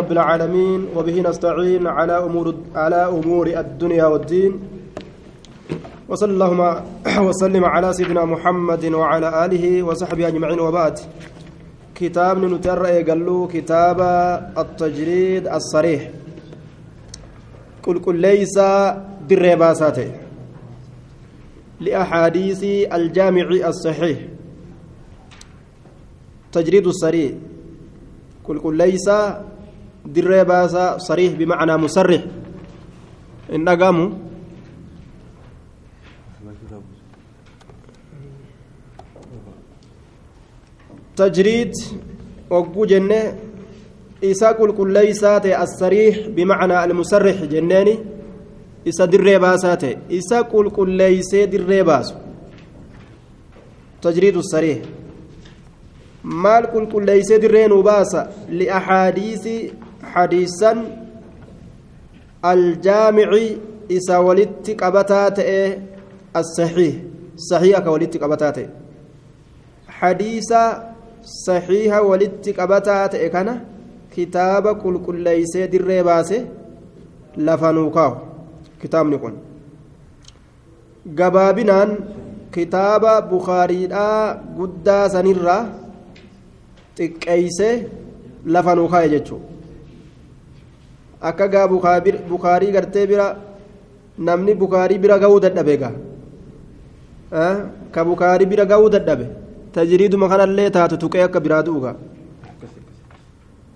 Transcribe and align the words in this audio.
رب 0.00 0.12
العالمين 0.12 0.88
وبه 0.96 1.20
نستعين 1.20 1.86
على 1.86 2.12
أمور 2.24 2.54
على 2.74 3.08
أمور 3.08 3.46
الدنيا 3.46 4.04
والدين. 4.06 4.52
وصلى 6.08 6.32
اللهم 6.32 6.60
وسلم 7.28 7.64
على 7.64 7.92
سيدنا 7.92 8.24
محمد 8.24 8.84
وعلى 8.92 9.44
آله 9.44 9.82
وصحبه 9.82 10.28
أجمعين 10.28 10.60
وبعد. 10.60 10.98
كتاب 11.94 12.44
نتر 12.44 12.86
قالوا 13.08 13.48
كتاب 13.48 14.00
التجريد 14.58 15.48
الصريح. 15.48 16.10
قل 17.82 17.98
قل 17.98 18.16
ليس 18.20 18.58
بالرباسات 19.28 19.98
لأحاديث 21.80 22.62
الجامع 22.92 23.48
الصحيح. 23.72 24.18
تجريد 26.52 26.86
الصريح. 26.86 27.32
قل 28.44 28.58
قل 28.58 28.74
ليس 28.76 29.08
dirree 30.14 30.44
baasaa 30.44 30.98
sariih 30.98 31.36
bimacnaa 31.38 31.78
musarrix 31.78 32.22
hin 33.52 33.64
dhagamu 33.64 34.06
tajriid 41.16 41.72
ogguu 42.50 42.86
jenne 42.86 43.20
isa 44.22 44.54
qulqulleeysaa 44.58 45.40
ta'e 45.40 45.54
assariix 45.54 46.28
bimacnaa 46.36 46.82
almusarrix 46.82 47.48
jenneeni 47.50 47.94
isa 48.84 49.06
dirree 49.12 49.38
baasaa 49.38 49.76
ta'e 49.76 49.98
isa 50.08 50.42
qulqulleeysee 50.52 51.46
dirree 51.52 51.84
baasu 51.84 52.14
tajriidu 54.00 54.42
sariix 54.52 54.80
maal 56.22 56.64
qulqulleeysee 60.14 60.52
dirree 60.52 61.54
nuu 61.54 61.74
baasa 61.74 61.84
liaxaadiisi 61.84 61.96
حديثا 62.46 62.52
الجامع 62.52 63.30
إسا 63.90 64.16
ولدت 64.18 64.82
قبتات 64.82 65.38
الصحيح 66.36 66.94
صحيح 67.36 67.78
كولدت 67.78 68.16
قبتات 68.22 68.58
حديث 69.88 70.54
صحيح 71.46 71.92
ولدت 71.98 72.60
قبتات 72.60 73.16
كان 73.16 73.48
كتاب 74.16 74.64
كل 74.82 74.96
كل 75.06 75.20
ليس 75.20 75.56
در 75.56 76.02
باسه 76.02 76.44
لفنوكاو 77.36 78.12
كتاب 78.82 79.06
نكون 79.06 79.36
gabaabinaan 81.18 81.90
kitaaba 82.54 83.22
bukaariidhaa 83.22 84.34
guddaa 84.58 85.08
sanirraa 85.14 85.62
xiqqeeyse 86.98 87.68
lafa 88.54 88.74
nuu 88.74 88.88
kaa'e 88.94 89.08
jechuudha 89.14 89.55
akka 91.20 91.48
gaa 91.48 91.68
bukaarii 91.68 92.72
gartee 92.72 93.06
bira 93.06 93.36
namni 94.18 94.54
bukaarii 94.54 94.98
bira 94.98 95.18
ga'uu 95.18 95.40
dadhabe 95.40 95.76
gaa 95.82 95.92
ka 97.92 98.04
bukaarii 98.04 98.46
bira 98.46 98.64
ga'uu 98.64 98.90
dadhabe 98.90 99.26
tajriiduma 99.72 100.28
kanallee 100.28 100.70
taatu 100.70 100.96
tuqee 100.96 101.22
akka 101.28 101.40
biraa 101.40 101.62
du'uga 101.62 101.96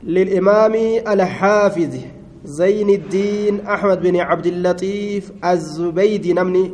للإمام 0.04 0.74
الحافظ 1.08 1.96
زين 2.44 2.90
الدين 2.90 3.66
أحمد 3.66 4.00
بن 4.02 4.16
عبد 4.16 4.46
اللطيف 4.46 5.32
الزبيدي 5.44 6.32
نمني 6.32 6.70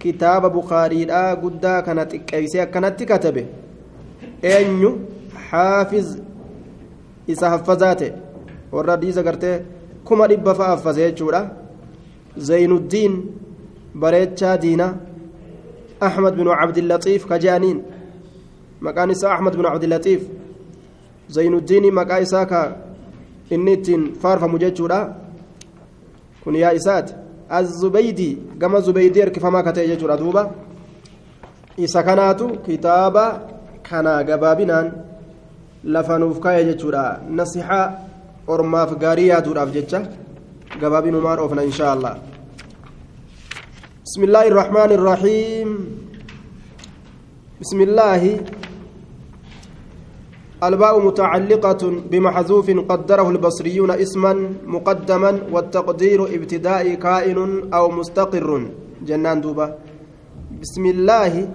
كتاب 0.00 0.52
بخاري 0.56 1.04
لا 1.04 1.34
قد 1.34 1.66
كانت 1.86 2.16
كيسي 2.16 2.66
كانت 2.66 3.02
كتبه 3.02 3.46
أنيو 4.44 4.98
حافظ 5.50 6.18
إذا 7.28 7.50
حفظاته 7.50 8.12
kuma 10.04 10.28
dhibba 10.28 10.54
fa'a 10.54 10.72
affase 10.72 11.00
jechuudha 11.10 11.50
zaynuddiin 12.36 13.14
bareechaa 13.94 14.56
diina 14.58 14.86
ahmad 16.00 16.34
bin 16.36 16.46
cabdillaxiif 16.60 17.26
ka 17.26 17.38
je'aniin 17.38 17.82
maqaan 18.80 19.10
isaa 19.10 19.34
ahmad 19.36 19.56
bin 19.56 19.64
cabdillaxiif 19.64 20.22
zaynuddiini 21.28 21.90
maqaa 21.90 22.20
isaa 22.26 22.46
ka 22.46 22.60
inni 23.50 23.72
ittiin 23.72 24.02
faarfamu 24.22 24.58
jechuudha 24.58 25.00
kun 26.44 26.54
yaa 26.54 26.72
isaati 26.80 27.14
azubaydii 27.48 28.38
gama 28.58 28.80
zubaydii 28.80 29.20
harkifamaa 29.20 29.62
ka 29.62 29.72
ta'e 29.72 29.88
jechuudha 29.88 30.16
duuba 30.16 30.50
isa 31.76 32.02
kanaatu 32.02 32.48
kitaaba 32.66 33.24
kanaa 33.88 34.22
gabaabinaan 34.24 34.92
lafanuuf 35.84 36.38
kaa'e 36.40 36.64
jechuudha 36.64 37.20
nasixaa 37.30 37.86
ormaaf 38.46 38.94
gaarii 38.98 39.28
yaaduudhaaf 39.32 39.70
jecha 39.76 40.00
gabaabinumaan 40.80 41.38
oofna 41.38 41.62
inshaa 41.70 41.92
allah 41.96 42.14
بسم 44.04 44.24
الله 44.24 44.46
الرحمن 44.52 44.90
الباء 50.64 50.94
متعلقة 51.06 51.82
بمحذوف 52.10 52.70
قدره 52.70 53.30
البصريون 53.30 53.90
اسما 53.90 54.32
مقدما 54.66 55.40
والتقدير 55.52 56.24
ابتداء 56.36 56.94
كائن 56.94 57.38
أو 57.74 57.90
مستقر 57.90 58.48
جنان 59.02 59.40
دوبا 59.40 59.66
بسم 60.62 60.84
الله 60.86 61.48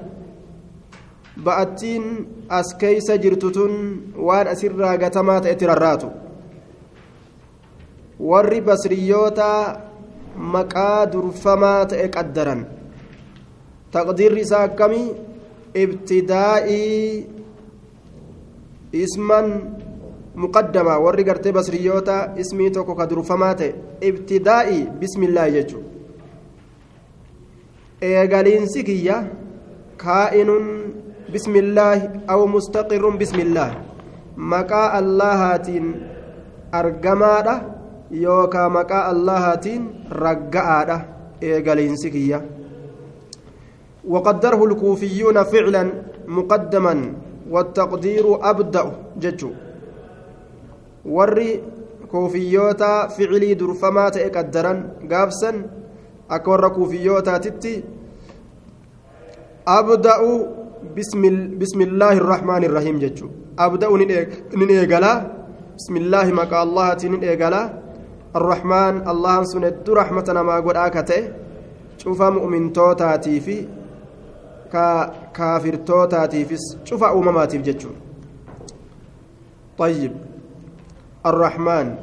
بأتين 1.38 2.04
أسكيس 2.52 3.12
جرتتن 3.12 3.74
وان 4.18 4.48
أسر 4.48 4.84
قتمات 5.04 5.46
اتراراتو 5.46 6.10
warri 8.20 8.62
basriyyoota 8.62 9.82
maqaa 10.36 11.06
durfamaa 11.12 11.86
ta'e 11.86 12.08
qaddaran. 12.16 12.66
Taqdiirri 13.92 14.42
isaa 14.42 14.64
akkamii? 14.70 15.16
Ibtidaa'ii 15.74 17.28
isman 18.92 19.48
muqaddamaa 20.36 21.00
warri 21.06 21.24
gartee 21.24 21.52
basriyyoota 21.52 22.34
ismii 22.44 22.72
tokko 22.72 22.96
ka 22.96 23.10
durfamaa 23.10 23.54
ta'e. 23.56 23.74
Ibtidaa'ii 24.02 24.84
bismillaahi 25.00 25.52
jechuu 25.58 25.84
eegaliinsi 28.02 28.84
kiyya. 28.84 29.24
Kaa'inun 29.98 30.66
bismillaahi 31.32 32.10
aw 32.28 32.40
mustaqirrun 32.48 33.18
bismillaahi. 33.18 33.78
Maqaa 34.36 34.88
allahaatiin 35.00 35.88
argamaadha 36.72 37.79
yookaa 38.12 38.70
maqaa 38.70 39.04
allahaatiin 39.14 39.84
ragga'aadha 40.10 41.02
eegaliinsi 41.42 42.12
kiyya 42.12 42.42
وقدره 44.08 44.66
الكوفيون 44.66 45.44
فعلا 45.44 45.84
مقدما 46.28 47.14
والتقدير 47.50 48.26
أبدأ 48.50 48.86
ججو 49.22 49.52
وري 51.06 51.62
كوفيوتا 52.12 53.08
فعلي 53.08 53.54
درفما 53.54 54.10
تقدرا 54.10 54.74
قابسا 55.12 55.52
أكور 56.32 56.68
كوفيوتا 56.68 57.38
تتي 57.38 57.84
أبدأ 59.68 60.18
بسم, 60.98 61.22
بسم 61.62 61.80
الله 61.82 62.14
الرحمن 62.24 62.64
الرحيم 62.64 62.96
ججو 63.00 63.28
أبدأ 63.60 63.88
ننيقلا 64.60 65.14
بسم 65.78 65.96
الله 65.98 66.26
مقا 66.40 66.64
الله 66.64 66.88
تنيقلا 66.94 67.79
الرحمن 68.36 69.10
الله 69.10 69.44
سند 69.44 69.90
رحمتنا 69.90 70.42
ما 70.44 70.56
قد 70.62 70.78
آكته. 70.78 71.34
شوف 71.98 72.22
مؤمن 72.22 72.74
توتاتي 72.74 73.40
في 73.40 73.68
كافر 75.34 75.76
توتاتي 75.76 76.46
في 76.46 76.56
شوف 76.86 77.04
أمماتي 77.04 77.58
في 77.58 77.64
جتشون. 77.72 77.96
طيب. 79.78 80.14
الرحمن. 81.26 81.96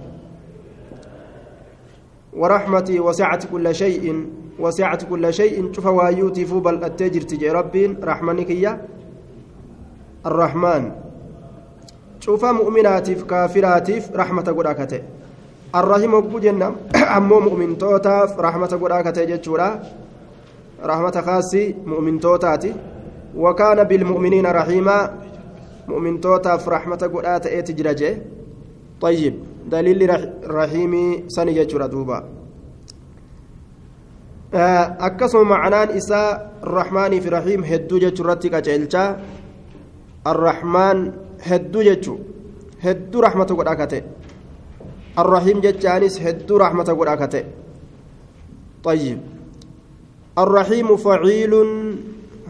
ورحمتي 2.32 3.00
وسعت 3.00 3.46
كل 3.46 3.74
شيء 3.74 4.26
وسعت 4.58 5.04
كل 5.04 5.34
شيء. 5.34 5.72
شوف 5.72 5.86
وايوتي 5.86 6.44
فوبل 6.44 6.84
التجر 6.84 7.20
تجي 7.20 7.50
ربي 7.50 7.86
رحمنك 8.02 8.50
يا 8.50 8.82
الرحمن. 10.26 10.92
شوف 12.20 12.44
مؤمناتي 12.44 13.14
كافراتي 13.14 14.02
رحمة 14.14 14.42
قد 14.42 14.66
آكته. 14.66 15.02
الرحيم 15.80 16.14
وقو 16.14 16.38
جنة. 16.38 16.68
أمو 17.16 17.40
مؤمن 17.40 17.78
توتاف 17.78 18.40
رحمة 18.40 18.72
قرآك 18.82 19.06
تججورا 19.16 19.68
رحمة 20.84 21.16
خاصي 21.26 21.74
مؤمن 21.86 22.20
توتاتي. 22.20 22.72
وكان 23.36 23.84
بالمؤمنين 23.84 24.46
رحيما. 24.46 24.98
مؤمن 25.88 26.20
توتاف 26.20 26.68
رحمة 26.68 27.02
قرآك 27.14 27.42
تجرجي 27.42 28.16
طيب 29.00 29.34
دليل 29.70 30.00
رحيمي 30.44 31.24
سني 31.28 31.52
ججورا 31.52 31.86
دوبا. 31.86 32.36
akkasuma 34.52 35.58
macnaan 35.58 35.96
isaa 35.96 36.40
rahmaanii 36.62 37.20
fi 37.20 37.30
rahiim 37.30 37.62
hedduu 37.64 37.98
jechuurratti 37.98 38.50
qaceelchaa 38.50 39.08
arrahmaan 40.24 41.12
hedduu 41.48 41.82
jechuu 41.82 42.18
hedduu 42.84 43.20
rahmata 43.26 43.54
godha 43.54 43.72
akka 43.72 43.86
ta'e 43.86 44.02
الرحيم 45.18 45.60
جتانيس 45.60 46.22
هدو 46.22 46.56
رحمة 46.56 46.84
قد 46.84 47.08
أكته. 47.08 47.44
طيب. 48.84 49.18
الرحيم 50.38 50.96
فعيل 50.96 51.52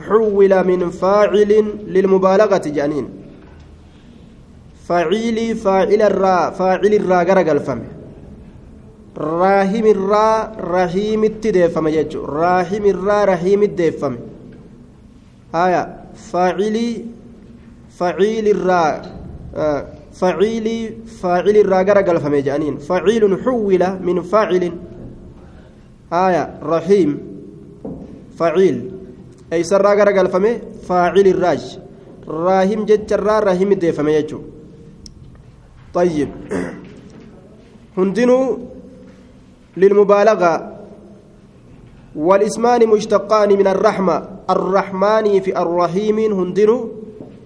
حول 0.08 0.52
من 0.64 0.90
فاعل 0.90 1.52
للمبالغة 1.86 2.64
جانين. 2.66 3.08
فعيلي 4.88 5.54
فاعل 5.54 6.02
الراء 6.02 6.50
فاعل 6.50 6.92
الراء 6.94 7.22
غرق 7.30 7.50
الفم 7.50 7.80
راهيم 9.18 9.86
الراء 9.86 10.56
رحيم 10.60 11.24
التدفم 11.24 11.88
يجو 11.88 12.24
راهيم 12.24 12.84
الراء 12.86 13.24
رحيم 13.24 13.62
الدفم. 13.62 14.16
آية. 15.54 15.82
فاعلي 16.32 17.04
فعيل 17.98 18.48
الراء 18.48 19.16
آه 19.56 19.95
فعيلي 20.20 20.78
فاعل 21.20 21.56
الراء 21.56 21.84
غرق 21.84 22.10
الفم 22.10 22.34
جانين. 22.36 22.76
فعيل 22.76 23.22
حول 23.44 23.82
من 24.00 24.22
فاعل. 24.22 24.72
آية 26.12 26.42
رحيم. 26.62 27.18
فعيل. 28.38 28.90
أي 29.52 29.62
سرى 29.62 29.88
غرق 30.00 30.20
الفم 30.20 30.46
فاعل 30.88 31.26
الراج. 31.26 31.78
راهيم 32.28 32.84
جتشرا 32.84 33.40
راهيم 33.40 33.72
الدفم 33.72 34.08
يجو. 34.08 34.40
طيب. 35.94 36.28
هندنو 37.98 38.58
للمبالغة. 39.76 40.54
والإسمان 42.16 42.86
مشتقان 42.88 43.58
من 43.58 43.66
الرحمة. 43.66 44.16
الرحمن 44.50 45.40
في 45.40 45.62
الرحيم 45.62 46.18
هندنو. 46.18 46.88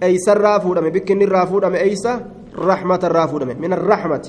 أي 0.03 0.19
سرافو 0.19 0.75
دم 0.75 0.89
بكن 0.89 1.23
الرافو 1.23 1.59
دم 1.59 1.75
أيسا 1.75 2.40
رحمة 2.61 3.01
الرافو 3.05 3.39
دم 3.39 3.51
من 3.61 3.73
الرحمة 3.73 4.27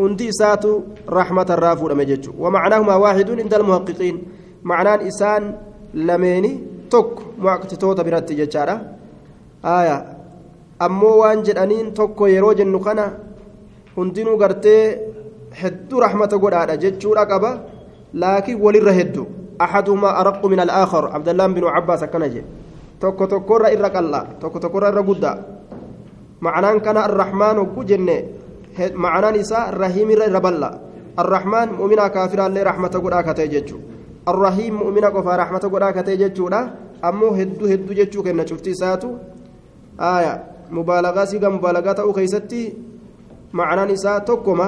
هندي 0.00 0.32
ساتو 0.32 0.72
رحمة 1.08 1.48
الرافو 1.50 1.88
دم 1.88 2.02
جتشو 2.02 2.32
ومعناهما 2.38 2.94
واحد 2.94 3.30
عند 3.30 3.54
المحققين 3.54 4.16
معناه 4.64 5.08
إسان 5.08 5.42
لميني 5.94 6.52
توك 6.90 7.10
مؤقتتوتا 7.38 8.02
برات 8.02 8.32
جتشارا 8.32 8.76
آية 9.64 9.96
أمو 10.82 11.10
وان 11.20 11.42
جدانين 11.42 11.94
توكو 11.94 12.26
يرو 12.26 12.52
جنو 12.52 12.80
كان 12.80 13.00
hundinuu 13.96 14.36
gartee 14.36 14.98
hedduu 15.60 16.00
rahmata 16.04 16.36
godhaadha 16.38 16.76
jechuudha 16.76 17.24
qaba 17.30 17.50
laakiin 18.22 18.60
walirra 18.64 18.92
hedduu 18.98 19.26
ahaduhumaa 19.66 20.16
araqqu 20.20 20.48
min 20.52 20.60
alaakhar 20.64 21.04
abdallaan 21.16 21.54
binu 21.56 21.72
cabbaas 21.76 22.02
akkana 22.06 22.28
jedhe 22.34 22.44
tokko 23.00 23.26
tokkorra 23.32 23.72
irra 23.76 23.90
qal'a 23.96 24.20
tokko 24.40 24.60
tokkorra 24.64 24.90
irra 24.92 25.02
guddaa 25.08 25.36
macnaan 26.46 27.58
hogguu 27.60 27.84
jenne 27.90 28.16
macnaan 29.04 29.36
isaa 29.42 29.70
rahiimirra 29.82 30.28
irra 30.30 30.40
bal'a 30.46 30.70
arrahmaan 31.22 31.76
mu'minaa 31.78 32.10
kaafiraallee 32.16 32.64
rahmata 32.70 33.00
godhaa 33.04 33.22
katee 33.28 33.48
jechuu 33.54 33.80
arrahiim 34.32 34.74
mu'mina 34.82 35.10
qofaa 35.10 35.36
rahmata 35.42 35.68
godhaa 35.74 35.92
katee 35.98 36.16
jechuudha 36.24 36.60
ammoo 37.10 37.32
hedduu 37.38 37.68
hedduu 37.72 37.94
jechuu 38.00 38.22
kenna 38.26 38.44
cufti 38.50 38.70
isaatu 38.76 39.14
aya 40.10 40.32
mubaalagaa 40.78 41.26
siiga 41.30 41.50
mubaalagaa 41.56 41.94
ta'uu 42.00 42.12
keeysatti 42.18 42.60
معنaan 43.52 43.90
isaa 43.90 44.20
tokkoma 44.20 44.66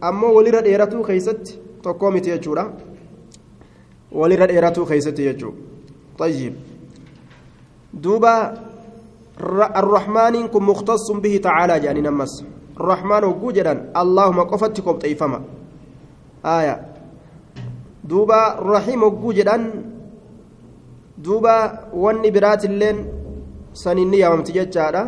ammoo 0.00 0.34
walirra 0.36 0.64
dheeratuu 0.66 1.04
keeysatti 1.04 1.60
tokkoo 1.82 2.10
miti 2.10 2.30
jechuudha 2.34 2.64
walirra 4.22 4.46
dheeratuu 4.52 4.86
keeysatti 4.92 5.30
jechuudha 5.30 5.72
طيب 6.18 6.54
دوبا 7.94 8.54
الرحمن 9.40 10.46
كن 10.48 10.62
مختص 10.62 11.10
به 11.10 11.36
تعالى 11.42 11.80
جاني 11.80 12.00
نمس 12.00 12.44
الرحمن 12.80 13.24
وجوجدا 13.24 13.90
اللهم 13.96 14.40
قفتكم 14.40 14.92
طيفما 14.92 15.40
آية 16.46 16.86
دوبا 18.04 18.58
الرحيم 18.58 19.02
وجوجدا 19.02 19.70
دوبا 21.18 21.88
وني 21.94 22.30
برات 22.30 22.64
اللين 22.64 22.96
سنيني 23.74 24.18
يوم 24.18 24.42
تججارا 24.42 25.02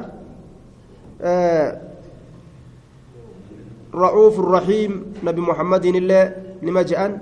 آه 1.22 1.80
رؤوف 3.94 4.38
الرحيم 4.40 5.14
نبي 5.24 5.40
محمد 5.40 5.84
الله 5.84 6.22
نمجأن 6.62 7.12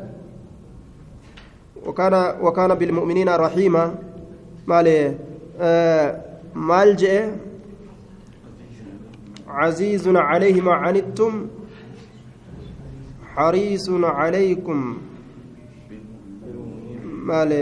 وكان 1.86 2.14
وكان 2.40 2.74
بالمؤمنين 2.74 3.28
رحيما 3.28 3.94
مال 4.66 5.14
آه 5.60 6.33
مال 6.54 6.96
جاء 6.96 7.38
عزيز 9.48 10.08
عليه 10.08 10.60
ما 10.60 10.72
عنتم. 10.72 11.46
حريص 13.34 13.90
عليكم. 13.90 14.98
مال 17.04 17.52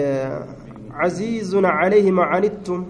عزيز 0.93 1.55
عليه 1.55 2.11
ما 2.11 2.23
عنتم. 2.23 2.85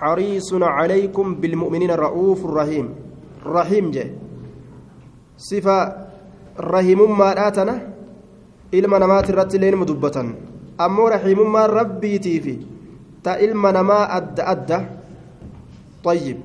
حريص 0.00 0.50
عليكم 0.54 1.34
بالمؤمنين 1.34 1.90
رؤوف 1.90 2.46
رحيم 2.46 2.86
رحيم 3.46 3.90
جه 3.90 4.10
صفة 5.36 5.78
رحيم 6.60 7.18
ما 7.18 7.48
آتنا 7.48 7.90
namaati 8.98 9.32
irratti 9.32 9.56
illee 9.58 9.74
mudubbatan 9.74 10.49
ammoo 10.86 11.08
rahiimummaan 11.14 11.70
rabbiitii 11.80 12.38
fi 12.44 12.54
ta 13.22 13.36
ilma 13.46 13.72
namaa 13.78 14.04
adda 14.20 14.46
adda 14.54 14.78
طيب 16.00 16.38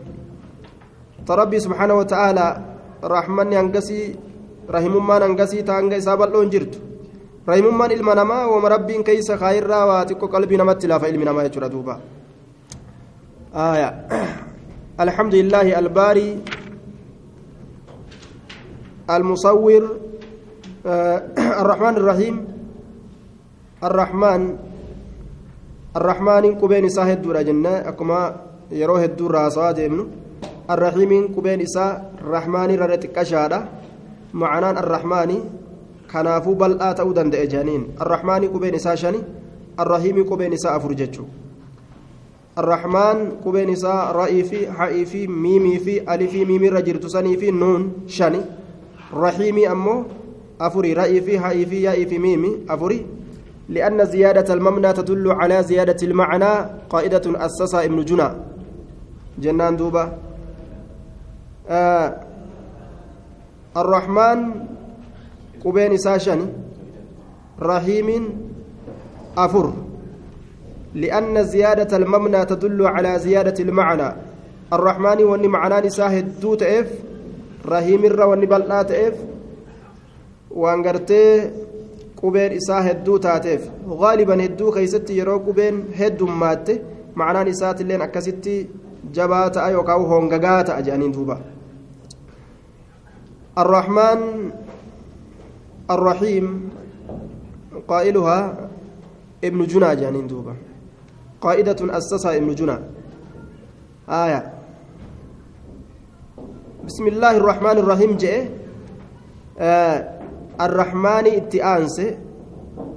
تربي 1.28 1.60
سبحانه 1.60 1.96
وتعالى 1.96 2.48
رحمن 3.04 3.48
ينقسي 3.54 4.02
رحممان 4.68 5.22
ينقسي 5.32 5.64
تانقى 5.64 5.98
إسابة 5.98 6.26
لون 6.28 6.50
جرت 6.52 6.76
ilma 7.48 8.16
namaa 8.16 8.52
wama 8.52 8.68
rabbiin 8.70 9.04
keeysa 9.04 9.38
kaayirraa 9.38 9.86
waa 9.86 10.04
xiqqo 10.10 10.28
qalbii 10.28 10.58
namatti 10.58 10.88
laafa 10.92 11.08
ilmi 11.08 11.26
namaa 11.26 11.48
jechuudha 11.48 11.70
duuba 11.72 11.96
آية 13.56 13.90
الحمد 15.00 15.36
لله 15.36 15.80
الباري 15.80 16.30
المصور 19.10 19.84
آه 20.86 21.18
الرحمن 21.64 21.96
الرحيم 21.98 22.36
الرحمن 23.84 24.42
الرحمن 25.96 26.44
كبين 26.64 26.86
إساء 26.86 27.12
هدورا 27.12 27.42
جنة 27.42 27.70
أكما 27.92 28.36
يروه 28.72 29.04
الدورا 29.04 29.50
صاد 29.50 29.80
ابن 29.80 30.08
الرحيم 30.72 31.36
كبين 31.36 31.62
إساء 31.62 32.12
الرحمن 32.24 32.70
ررتك 32.80 33.18
أشارة 33.18 33.60
معنى 34.34 34.80
الرحمن 34.80 35.32
كنافو 36.08 36.54
بل 36.56 36.80
آتوا 36.82 37.14
دند 37.14 37.36
جانين. 37.36 38.00
الرحمن 38.02 38.48
كبين 38.48 38.76
إساء 38.76 38.96
شني 38.96 39.20
الرحيم 39.80 40.24
كبين 40.24 40.54
إساء 40.54 40.78
أفرجتشو 40.78 41.24
الرحمن 42.56 43.44
كبين 43.44 43.70
إساء 43.76 44.16
رأي 44.16 44.44
في 44.44 44.72
حئي 44.72 45.06
في 45.06 45.28
ميمي 45.28 45.80
في 45.80 46.14
ألفي 46.14 46.46
ميمي 46.46 46.70
رجل 46.70 47.00
تسني 47.00 47.38
في 47.38 47.52
نون 47.52 48.08
شني 48.08 48.42
رحيمي 49.14 49.68
أمو 49.72 50.04
أفري 50.62 50.94
رأي 50.94 51.22
في 51.22 51.40
حئي 51.40 51.66
في 51.66 52.06
في 52.06 52.18
ميمي 52.20 52.72
أفري. 52.72 53.25
لأن 53.70 54.06
زيادة 54.06 54.54
المبنى 54.54 54.94
تدل 54.94 55.32
على 55.32 55.64
زيادة 55.64 55.98
المعنى 56.08 56.70
قائدة 56.90 57.22
أسسها 57.46 57.86
ابن 57.86 58.06
جنى. 58.06 58.30
جنان 59.40 59.78
دوبة. 59.78 60.12
آه 61.70 62.16
الرحمن 63.78 64.52
كبين 65.64 65.98
ساشن 65.98 66.50
رحيم 67.62 68.10
أفر. 69.38 69.74
لأن 70.94 71.44
زيادة 71.44 71.98
المبنى 71.98 72.46
تدل 72.46 72.88
على 72.88 73.20
زيادة 73.20 73.64
المعنى. 73.64 74.16
الرحمن 74.74 75.24
واني 75.24 75.48
معنى 75.48 75.88
نساه 75.88 76.20
دو 76.20 76.56
تأف 76.56 76.88
رحيم 77.66 78.06
الر 78.06 78.22
واني 78.26 78.46
بلنا 78.46 78.82
تأف. 78.84 79.14
وانقرتي 80.52 81.52
qubeen 82.22 82.52
isaa 82.60 82.82
hedduu 82.88 83.18
taateef 83.26 83.68
gaaliban 84.02 84.40
hedduu 84.46 84.72
keeysatti 84.78 85.18
yeroo 85.20 85.40
qubeen 85.48 85.84
heddummaate 86.00 86.82
macnaan 87.16 87.48
isaatiilleen 87.48 88.02
akkasitti 88.08 88.56
jabaa 89.20 89.50
ta'a 89.58 89.70
yookaan 89.76 90.08
hongagaa 90.14 90.64
ta'a 90.64 90.82
jedhaniin 90.88 91.14
duuba 91.18 91.38
الرحمن 93.64 94.52
الرحيم 95.92 96.70
قائلها 97.88 98.40
ابن 99.44 99.60
جنى 99.66 99.96
جانين 99.96 100.28
دوبا 100.28 100.56
قائدة 101.42 101.80
أسسها 101.98 102.36
ابن 102.36 102.56
جنى 102.56 102.78
آية 104.10 104.54
بسم 106.86 107.08
الله 107.08 107.38
الرحمن 107.38 107.78
الرحيم 107.78 108.18
جاء 108.18 108.50
آه 109.60 110.15
الرحمن 110.62 111.26
اتئانس 111.28 111.98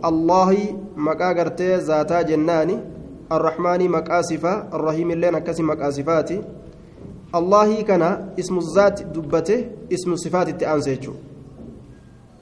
الله 0.04 0.50
مكا 0.96 1.32
غرتي 1.32 1.76
ذاتا 1.76 2.22
جناني 2.22 2.78
الرحمن 3.32 3.88
مكا 3.88 4.22
صفة 4.22 4.54
الرحيم 4.74 5.10
اللين 5.10 5.38
كسي 5.38 5.62
مكا 5.62 5.90
صفاتي 5.90 6.40
zaati 8.74 9.04
dubbate 9.12 9.68
ismu 9.90 10.16
sifaat 10.18 10.48
itti 10.48 10.64
aanse 10.64 10.90
jechuudha 10.96 11.20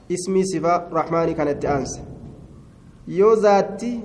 ismii 0.09 0.45
sifaa 0.45 0.83
rahmaanii 0.93 1.35
kana 1.35 1.51
itti 1.51 1.67
aanse 1.67 1.99
yoo 3.07 3.35
zaatti 3.35 3.99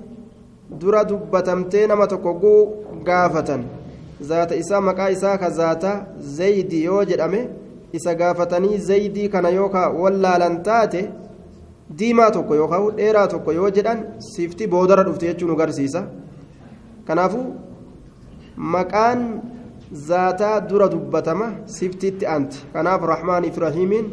dura 0.81 1.05
dubbatamtee 1.05 1.87
nama 1.87 2.07
tokko 2.07 2.35
guu 2.35 2.63
gaafatan 3.05 3.65
zaata 4.21 4.55
isaa 4.57 4.81
maqaa 4.81 5.11
isaa 5.11 5.39
ka 5.39 5.51
zaata 5.51 6.07
zaydi 6.19 6.85
yoo 6.85 7.05
jedhame 7.05 7.49
isa 7.93 8.15
gaafatanii 8.15 8.79
zaydii 8.89 9.29
kana 9.29 9.51
yookaan 9.59 9.97
wallaalan 10.03 10.63
taate 10.69 11.03
diimaa 11.99 12.31
tokko 12.31 12.55
yookaan 12.55 12.97
dheeraa 12.97 13.27
tokko 13.35 13.53
yoo 13.53 13.71
jedhan 13.79 14.05
sifti 14.33 14.67
boodarra 14.75 15.05
dhufte 15.09 15.27
jechuun 15.31 15.51
nu 15.53 15.57
garsiisa 15.57 16.03
kanaafuu 17.07 17.47
maqaan 18.57 19.25
zaataa 20.09 20.61
dura 20.69 20.89
dubbatama 20.93 21.49
siftiitti 21.79 22.27
aanti 22.35 22.65
kanaaf 22.73 23.03
rahmaaniif 23.13 23.59
rahiimiin 23.67 24.07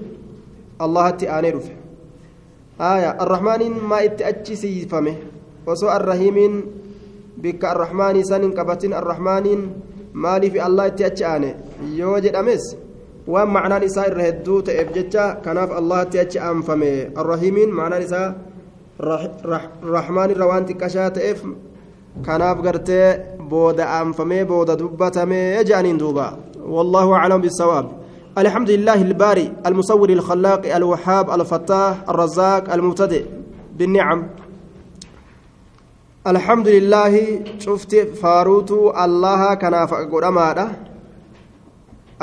allahatti 0.88 1.30
aanee 1.36 1.52
dhufe 1.52 1.74
aya 2.90 3.16
arrahmaaniin 3.26 3.80
maa 3.92 4.02
itti 4.10 4.24
achi 4.32 4.58
siifame 4.64 5.14
osoo 5.66 5.90
arrahiimiin 5.96 6.60
bikka 7.42 7.72
arrahmaanii 7.72 8.26
san 8.32 8.42
hin 8.48 8.54
qabatin 8.60 8.94
arrahmaaniin 9.00 9.66
maaliif 10.14 10.62
allah 10.68 10.88
itti 10.92 11.06
achi 11.10 11.26
aane 11.32 11.56
yoo 11.98 12.20
jedhames 12.28 12.70
waan 13.28 13.50
macnaan 13.56 13.84
isaa 13.84 14.08
irra 14.12 14.24
hedduu 14.30 14.62
ta'eef 14.62 14.94
jecha 14.98 15.26
kanaaf 15.46 15.72
allahatti 15.80 16.20
achi 16.20 16.40
aanfame 16.40 16.92
arrahiimiin 17.16 17.72
macnaan 17.80 18.04
isaa 18.08 18.28
rahmaan 19.96 20.30
irra 20.36 20.46
waan 20.52 20.66
xiqqashaa 20.70 21.10
ta'eef 21.18 21.40
kanaaf 22.26 22.62
gartee 22.66 23.08
booda 23.52 23.84
aanfamee 23.98 24.44
booda 24.46 24.80
dubbatamee 24.80 25.64
jedhaniin 25.64 26.00
duuba 26.00 26.28
والله 26.70 27.14
أعلم 27.16 27.42
بالصواب 27.42 27.92
الحمد 28.38 28.70
لله 28.70 29.02
الباري 29.02 29.54
المصور 29.66 30.10
الخلاق 30.10 30.76
الوهاب 30.76 31.32
الفتاح 31.32 31.96
الرزاق 32.10 32.74
المبتدئ 32.74 33.24
بالنعم 33.78 34.28
الحمد 36.28 36.68
لله 36.68 37.14
شفت 37.60 37.96
فاروت 37.96 38.72
الله 39.06 39.54
كان 39.54 39.86
فقدما 39.86 40.70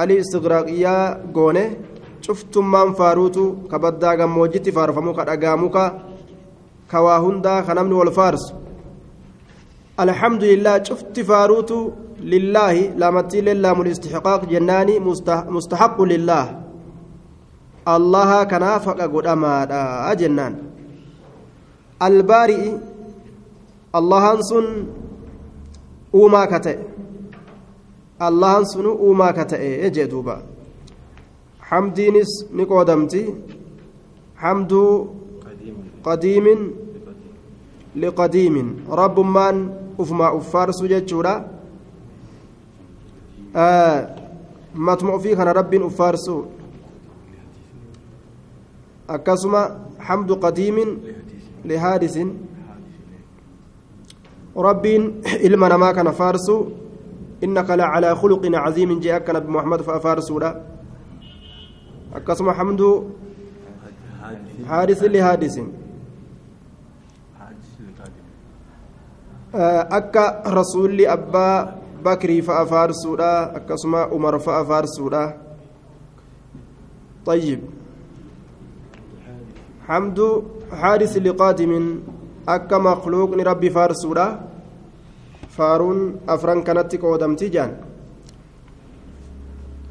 alii 0.02 0.20
istiqraaqiyaa 0.24 1.04
goone 1.36 1.64
cuftummaan 2.24 2.94
faaruutu 2.98 3.44
ka 3.70 3.78
baddaa 3.84 4.16
gammoojjitti 4.20 4.76
faarfamu 4.76 5.16
ka 5.18 5.28
dhagaamu 5.28 5.68
ka 5.76 5.84
ka 6.90 6.98
waa 7.06 7.18
hundaa 7.26 7.58
ka 7.66 7.74
namni 7.78 7.94
wal 8.00 8.12
faarsu 8.20 8.66
الحمد 10.04 10.44
لله 10.44 10.74
شفت 10.82 11.16
فاروت 11.20 11.72
لله 12.32 12.76
لامتي 13.00 13.40
لله 13.40 13.72
الاستحقاق 13.82 14.40
جناني 14.44 14.94
مستحق 15.56 15.98
لله 16.12 16.44
الله 17.96 18.30
كنا 18.50 18.78
فقا 18.78 19.06
قدما 19.14 19.54
جنان 20.20 20.54
البارئ 22.08 22.62
الله 23.98 24.22
انسن 24.32 24.66
وما 26.12 26.42
كتئ 26.52 26.78
allahan 28.18 28.64
sunu 28.64 28.92
uumaa 29.06 29.32
ka 29.32 29.44
ta'e 29.44 29.90
jee 29.90 30.06
duuba 30.10 30.42
hamdiinis 31.70 32.30
ni 32.52 32.66
qoodamti 32.66 33.22
hamduu 34.42 34.92
qadiimin 36.06 36.60
liqadiimin 37.94 38.68
rabbummaan 39.00 39.56
ufumaa 39.98 40.32
uffaarsu 40.32 40.88
jechuudha 40.88 41.34
matuma 44.74 45.12
ofii 45.12 45.36
kana 45.36 45.52
rabbiin 45.52 45.82
uffaarsu 45.82 46.36
akkasuma 49.08 49.60
hamdu 49.98 50.36
qadiimin 50.36 50.90
lihaadisin 51.64 52.28
rabbiin 54.68 55.22
ilma 55.40 55.68
namaa 55.68 55.94
kana 55.94 56.12
faarsu 56.12 56.85
إنك 57.44 57.70
لعلى 57.70 58.16
خلق 58.16 58.42
عظيم 58.54 59.00
جاءك 59.00 59.30
نبي 59.30 59.48
محمد 59.52 59.82
فأفارسولا 59.82 60.62
أكسم 62.14 62.50
حمد 62.50 62.82
حادث 64.68 65.04
لحادث. 65.04 65.56
أكا 69.54 70.42
رسول 70.46 71.06
أبا 71.06 71.76
بكري 72.04 72.42
فأفارسولا 72.42 73.56
أكسم 73.56 73.94
عمر 73.94 74.38
فأفارسولا 74.38 75.36
طيب. 77.26 77.60
حمد 79.86 80.42
حادث 80.72 81.16
لقادم. 81.16 81.72
أكا 82.48 82.78
مخلوق 82.78 83.30
ربي 83.34 83.70
فارسولا 83.70 84.40
faaruun 85.56 86.00
afran 86.34 86.62
kanatti 86.62 86.98
qoodamti 87.04 87.50
jaan 87.56 87.72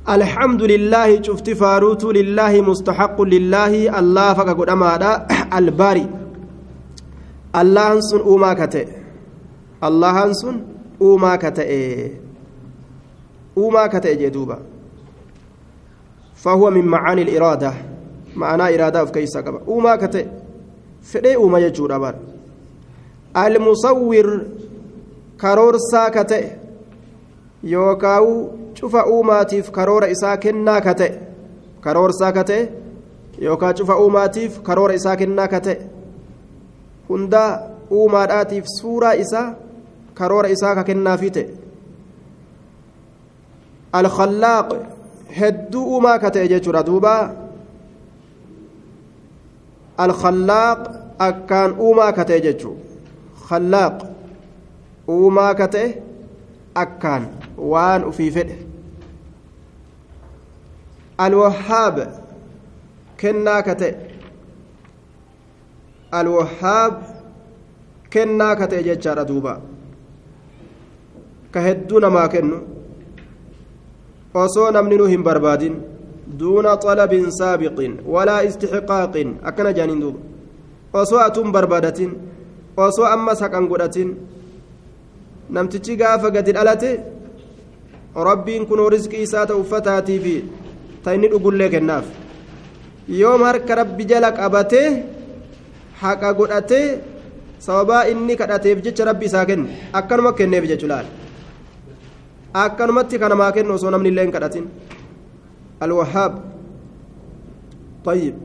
الحمد 0.09 0.61
لله 0.63 1.21
شفت 1.21 1.49
فاروت 1.49 2.03
لله 2.05 2.61
مستحق 2.61 3.21
لله 3.21 3.99
الله 3.99 4.33
فك 4.33 4.49
قدمادا 4.49 5.11
الباري. 5.59 6.05
الله 7.55 7.91
انسن 7.93 8.19
اوما 8.19 8.53
كته. 8.53 8.85
الله 9.83 10.23
انسن 10.23 10.55
اوما 11.01 11.35
كته. 11.35 12.11
اوما 13.57 13.87
كته 13.87 14.13
جدوبا 14.13 14.57
فهو 16.35 16.69
من 16.69 16.85
معاني 16.85 17.21
الإرادة. 17.21 17.73
معنى 18.35 18.75
إرادة 18.75 19.05
في 19.05 19.11
كيسا 19.11 19.41
قبا 19.41 19.59
اوما 19.67 19.95
كته. 19.95 20.25
فدي 21.01 21.35
اوما 21.35 21.59
يجورا 21.59 21.97
بار. 21.97 22.15
المصور 23.37 24.41
karoorsaa 25.37 26.09
ka 26.11 26.23
ta'e 26.31 26.47
yookaan 27.73 28.23
cufa 28.79 29.05
uumaatiif 29.13 29.71
karoora 29.71 30.07
isaa 30.15 30.37
kennaa 30.37 30.81
ka 30.81 30.93
ta'e 31.01 31.11
karoorsaa 31.81 32.31
ka 32.31 32.43
ta'e 32.43 32.71
yookaan 33.41 33.75
cufa 33.75 33.99
uumaatiif 34.03 34.61
karoora 34.69 34.93
isaa 34.93 35.15
kennaa 35.21 35.47
ka 35.47 35.59
ta'e 35.67 35.77
hundaa 37.09 37.51
uumaadhaatiif 37.91 38.65
suuraa 38.79 39.13
isaa 39.25 39.47
karoora 40.13 40.49
isaa 40.57 40.75
ka 40.75 40.83
kennaafi 40.83 41.31
ta'e 41.37 41.47
alkhallaaq 44.01 44.69
hedduu 45.39 45.85
uumaa 45.93 46.17
ka 46.19 46.31
ta'e 46.31 46.47
jechuudha 46.55 46.85
duuba 46.89 47.15
alkhallaaq 50.07 50.81
akkaan 51.29 51.79
uumaa 51.79 52.11
ka 52.11 52.25
ta'e 52.25 52.41
jechuudha 52.49 52.83
khallaaq. 53.47 54.14
Uumaa 55.09 55.53
ka 55.59 55.67
ta'e 55.75 55.87
akkaan 56.83 57.23
waan 57.73 58.03
ufii 58.11 58.31
fedhe 58.37 58.57
alwahaab 61.25 61.97
kennaa 63.23 63.61
ka 63.67 63.75
ta'e 63.81 63.91
alwahaab 66.21 66.93
kennaa 68.15 68.53
ka 68.61 68.67
ta'e 68.73 68.83
jechaadha 68.89 69.27
duuba 69.31 69.53
ka 71.51 71.59
hedduu 71.67 71.99
namaa 72.07 72.27
kennu 72.35 72.57
osoo 74.43 74.69
namni 74.77 74.97
nu 75.01 75.05
hin 75.15 75.23
barbaadin 75.23 75.75
duuna 76.39 76.77
walaa 78.15 78.41
istixqaaqin 78.49 79.29
akkana 79.43 79.73
jaaniin 79.73 80.01
duuba 80.01 80.19
osoo 81.01 81.19
atuun 81.19 81.51
barbaadatin 81.51 82.11
osoo 82.77 83.05
ammas 83.15 83.39
haqan 83.45 83.67
godhatin 83.67 84.09
namtichi 85.49 85.95
gaafa 85.95 86.31
gadi 86.31 86.51
dhalate 86.53 86.91
rabbiin 88.29 88.65
kunoo 88.69 88.89
riskii 88.89 89.21
isaa 89.27 89.45
ta'u 89.45 89.59
uffataatii 89.63 90.19
fi 90.19 90.35
ta'inni 91.03 91.27
dhugullee 91.33 91.69
kennaaf. 91.69 92.05
Yoom 93.07 93.41
harka 93.47 93.75
rabbi 93.75 94.05
jala 94.05 94.31
qabatee 94.31 94.87
haqa 96.01 96.33
godhatee 96.33 96.99
sababaa 97.59 98.07
inni 98.11 98.35
kadhateef 98.41 98.81
jecha 98.85 99.05
rabbi 99.05 99.25
isaa 99.25 99.45
kennu. 99.45 99.67
Akkanuma 99.93 100.33
kenneef 100.33 100.65
jechu 100.71 100.87
laal. 100.87 101.05
Akkanumatti 102.53 103.19
kanamaa 103.19 103.51
kennu 103.51 103.73
osoo 103.73 103.91
namni 103.91 104.09
illee 104.09 104.25
hin 104.25 104.31
kadhatin. 104.31 104.65
Alwahaab 105.79 106.33
tayyib. 108.05 108.35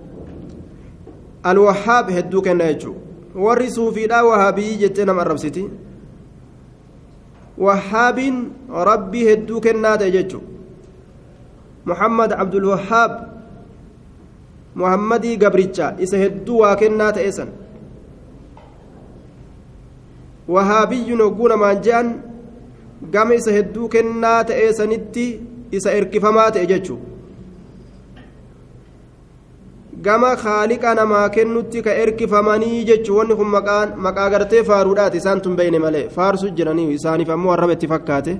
Alwahaab 1.42 2.10
hedduu 2.16 2.42
kenna 2.42 2.72
jechuudha. 2.72 3.00
Warri 3.34 3.70
suufiidhaa 3.70 4.24
wahaabii 4.24 4.76
jettee 4.82 5.04
nama 5.04 5.22
arrabsiti. 5.22 5.64
Wahaabiin 7.66 8.38
rabbii 8.90 9.24
hedduu 9.30 9.60
kennaa 9.66 9.96
ta'e 10.02 10.10
jechuudha 10.10 10.46
muhammad 11.92 12.32
abdulwahaab 12.44 13.12
muhammadii 14.82 15.36
gabricha 15.44 15.92
isa 16.06 16.18
hedduu 16.24 16.58
waa 16.62 16.76
kennaa 16.82 17.12
ta'e 17.18 17.32
san 17.38 17.52
wahaabiyyuun 20.56 21.22
hogguu 21.26 21.48
namaan 21.54 21.82
je'an 21.88 22.10
gama 23.16 23.34
isa 23.42 23.52
hedduu 23.58 23.88
kennaa 23.96 24.38
ta'e 24.52 24.72
sanitti 24.80 25.26
isa 25.80 25.92
erkifamaa 26.00 26.50
ta'e 26.56 26.66
jechuudha 26.72 27.09
gama 30.02 30.30
haaliqa 30.44 30.94
namaa 30.94 31.28
kennutti 31.36 31.82
ka 31.82 31.94
erkifamanii 32.02 32.84
jechuun 32.90 33.18
wanni 33.18 33.36
kun 33.36 33.48
maqaa 34.06 34.30
gartee 34.34 34.64
faaruudhaati 34.70 35.22
isaan 35.22 35.40
tun 35.46 35.56
beeyne 35.56 35.78
malee 35.84 36.08
faarsu 36.16 36.50
jiranii 36.58 36.88
isaaniif 36.98 37.30
ammoo 37.36 37.52
arraba 37.54 37.78
itti 37.78 37.92
fakkaate 37.94 38.36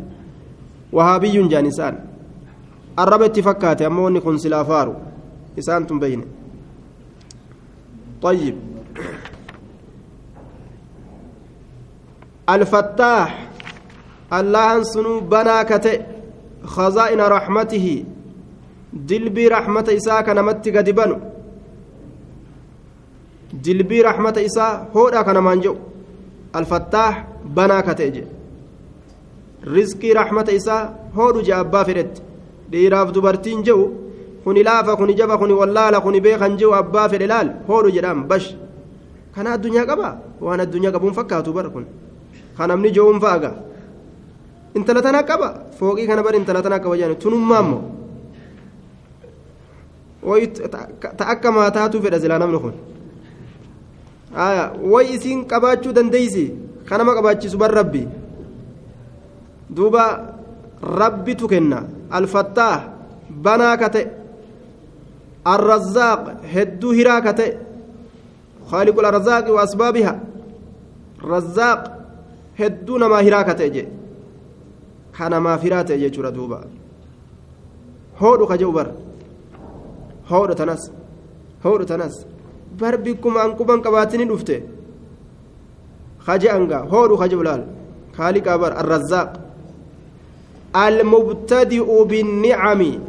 wahaabiyyuun 0.99 1.51
jaan 1.55 1.67
isaan 1.73 2.03
arraba 3.05 3.31
itti 3.33 3.43
fakkaate 3.49 3.89
ammoo 3.91 4.05
wanni 4.09 4.21
kun 4.27 4.39
silaa 4.45 4.65
faaru 4.73 4.95
isaan 5.63 5.87
tun 5.87 6.01
beeyne 6.05 6.27
طيب 8.23 8.57
الفتاح 12.49 13.49
الله 14.33 14.83
سنو 14.83 15.21
بنا 15.21 15.63
كتئ 15.63 16.01
خزائن 16.65 17.21
رحمته 17.21 18.05
دلبي 18.93 19.49
رحمة 19.49 19.87
إساء 19.97 20.23
كنمت 20.23 20.69
قد 20.69 20.91
بنو 20.91 21.30
دلبي 23.53 24.03
رحمة 24.03 24.43
إساء 24.47 24.89
هودا 24.97 25.23
كنمان 25.23 25.75
الفتاح 26.57 27.27
بنا 27.45 27.81
كتئ 27.81 28.25
رزقي 29.67 30.13
رحمة 30.13 30.47
إساء 30.57 31.11
هودو 31.15 31.41
جابا 31.41 31.83
فرد 31.83 32.19
dhiiraaf 32.71 33.11
dubartiin 33.15 33.63
jiru 33.67 33.85
kuni 34.45 34.63
laafa 34.63 34.97
kuni 34.97 35.15
jaba 35.19 35.39
kuni 35.39 35.53
wallaala 35.53 36.01
kuni 36.01 36.21
beekan 36.21 36.57
jiru 36.57 36.73
abbaa 36.75 37.09
fedhe 37.09 37.27
laal 37.27 37.49
hoodhu 37.69 37.91
jedham 37.97 38.25
bash 38.31 38.49
kana 39.35 39.49
addunyaa 39.57 39.87
qaba 39.91 40.09
waan 40.41 40.61
addunyaa 40.65 40.93
qabuun 40.95 41.15
fakkaatu 41.19 41.53
bar 41.53 41.67
kun 41.75 41.85
kan 42.57 42.69
namni 42.71 42.91
jo'uun 42.97 43.19
fa'aga 43.21 43.51
intala 44.79 45.03
tana 45.03 45.21
qaba 45.31 45.49
fooqii 45.79 46.07
kana 46.07 46.23
bar 46.23 46.35
intala 46.39 46.63
tana 46.63 46.79
qaba 46.79 46.95
jedhani 46.97 47.19
tunummaa 47.25 47.63
immoo 47.65 47.83
ta 51.19 51.25
akka 51.33 51.49
maataatu 51.59 51.97
fedha 52.03 52.19
silaa 52.23 52.39
namni 52.39 52.59
kun 52.65 52.75
way 54.93 55.07
isiin 55.15 55.45
qabaachuu 55.45 55.93
dandeeysi 55.93 56.45
kanama 56.89 57.15
qabaachisu 57.15 57.59
bar 57.59 57.73
rabbi 57.75 58.07
duuba 59.77 60.05
rabbitu 60.83 61.49
kenna 61.49 61.83
alfattaah 62.11 62.81
banaa 63.31 63.77
kate 63.77 64.03
arrazaaq 65.45 66.23
hedduu 66.55 66.93
hiraa 66.93 67.21
kate 67.21 67.49
خالق 68.71 68.99
الأرزاق 68.99 69.51
وأسبابها 69.51 70.21
رزاق 71.25 72.01
hedduu 72.61 72.99
namaa 72.99 73.21
hiraa 73.27 73.45
ka 73.45 73.55
ta'e 73.55 73.71
jee 73.75 73.89
ka 75.17 75.29
namaaf 75.33 75.63
hiraa 75.67 75.85
ta'e 75.85 75.99
jechuudha 76.03 76.31
duuba 76.39 76.59
hoodhu 78.21 78.47
ka 78.51 78.57
jedhu 78.61 78.73
bar 78.79 78.89
hoodhu 82.70 82.80
tanas 82.80 82.80
hoodhu 82.80 82.80
tanas 82.80 82.80
bar 82.80 82.98
bikkuma 82.98 83.42
anquban 83.44 83.82
qabaatini 83.82 84.26
dhufte 84.26 84.64
ka 86.26 86.38
je'anga 86.38 86.78
hoodhu 86.92 87.18
ka 87.18 87.28
jedhu 87.28 87.44
laal 87.44 87.64
kaaliqaa 88.18 88.58
bar 88.58 88.74
arrazzaaq 88.74 89.46
المبتدئ 90.76 92.04
بالنعم 92.04 93.00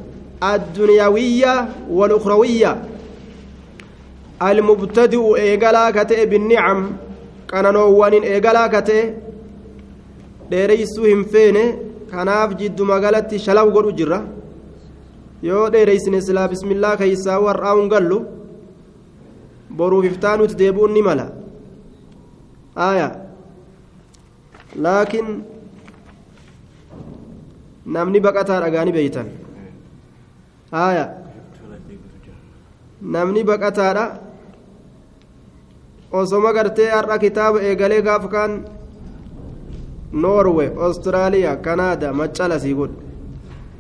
الدنيوية 0.42 1.68
والأخروية 1.90 2.82
المبتدئ 4.42 5.36
إيجالا 5.36 5.90
كتئ 5.90 6.26
بالنعم 6.26 6.92
قنانوان 7.48 8.12
إيجالا 8.12 8.66
كتئ 8.66 9.12
dheereysuu 10.50 11.04
hin 11.04 11.24
feene 11.24 11.78
kanaaf 12.10 12.54
jiddu 12.54 12.84
magaalatti 12.84 13.38
shalaw 13.38 13.70
godhu 13.70 13.92
jirra 13.92 14.22
yoo 15.42 15.70
dheereysine 15.70 16.20
silaa 16.22 16.48
bismillaa 16.48 16.96
keeysaa 16.96 17.40
warraa'uun 17.40 17.88
gallu 17.88 18.26
boruuf 19.77 20.05
iftaanuuti 20.05 20.55
deebi'uun 20.61 20.93
ni 20.93 21.01
mala 21.07 21.25
aya 22.75 23.07
laakiin 24.83 25.29
namni 27.85 28.19
baqataa 28.25 28.59
dhagaani 28.63 28.91
beeytan 28.97 29.27
aya 30.71 31.05
namni 33.01 33.43
baqataadha 33.43 34.05
osoma 36.19 36.53
gartee 36.53 36.89
har'a 36.95 37.17
kitaaba 37.23 37.59
eegalee 37.69 38.01
gaaf 38.07 38.27
kaan 38.33 38.51
noorwe 40.23 40.65
ostiraaliyaa 40.87 41.55
kanaada 41.65 42.13
maccala 42.13 42.59
sii 42.59 42.73
godhu 42.79 42.97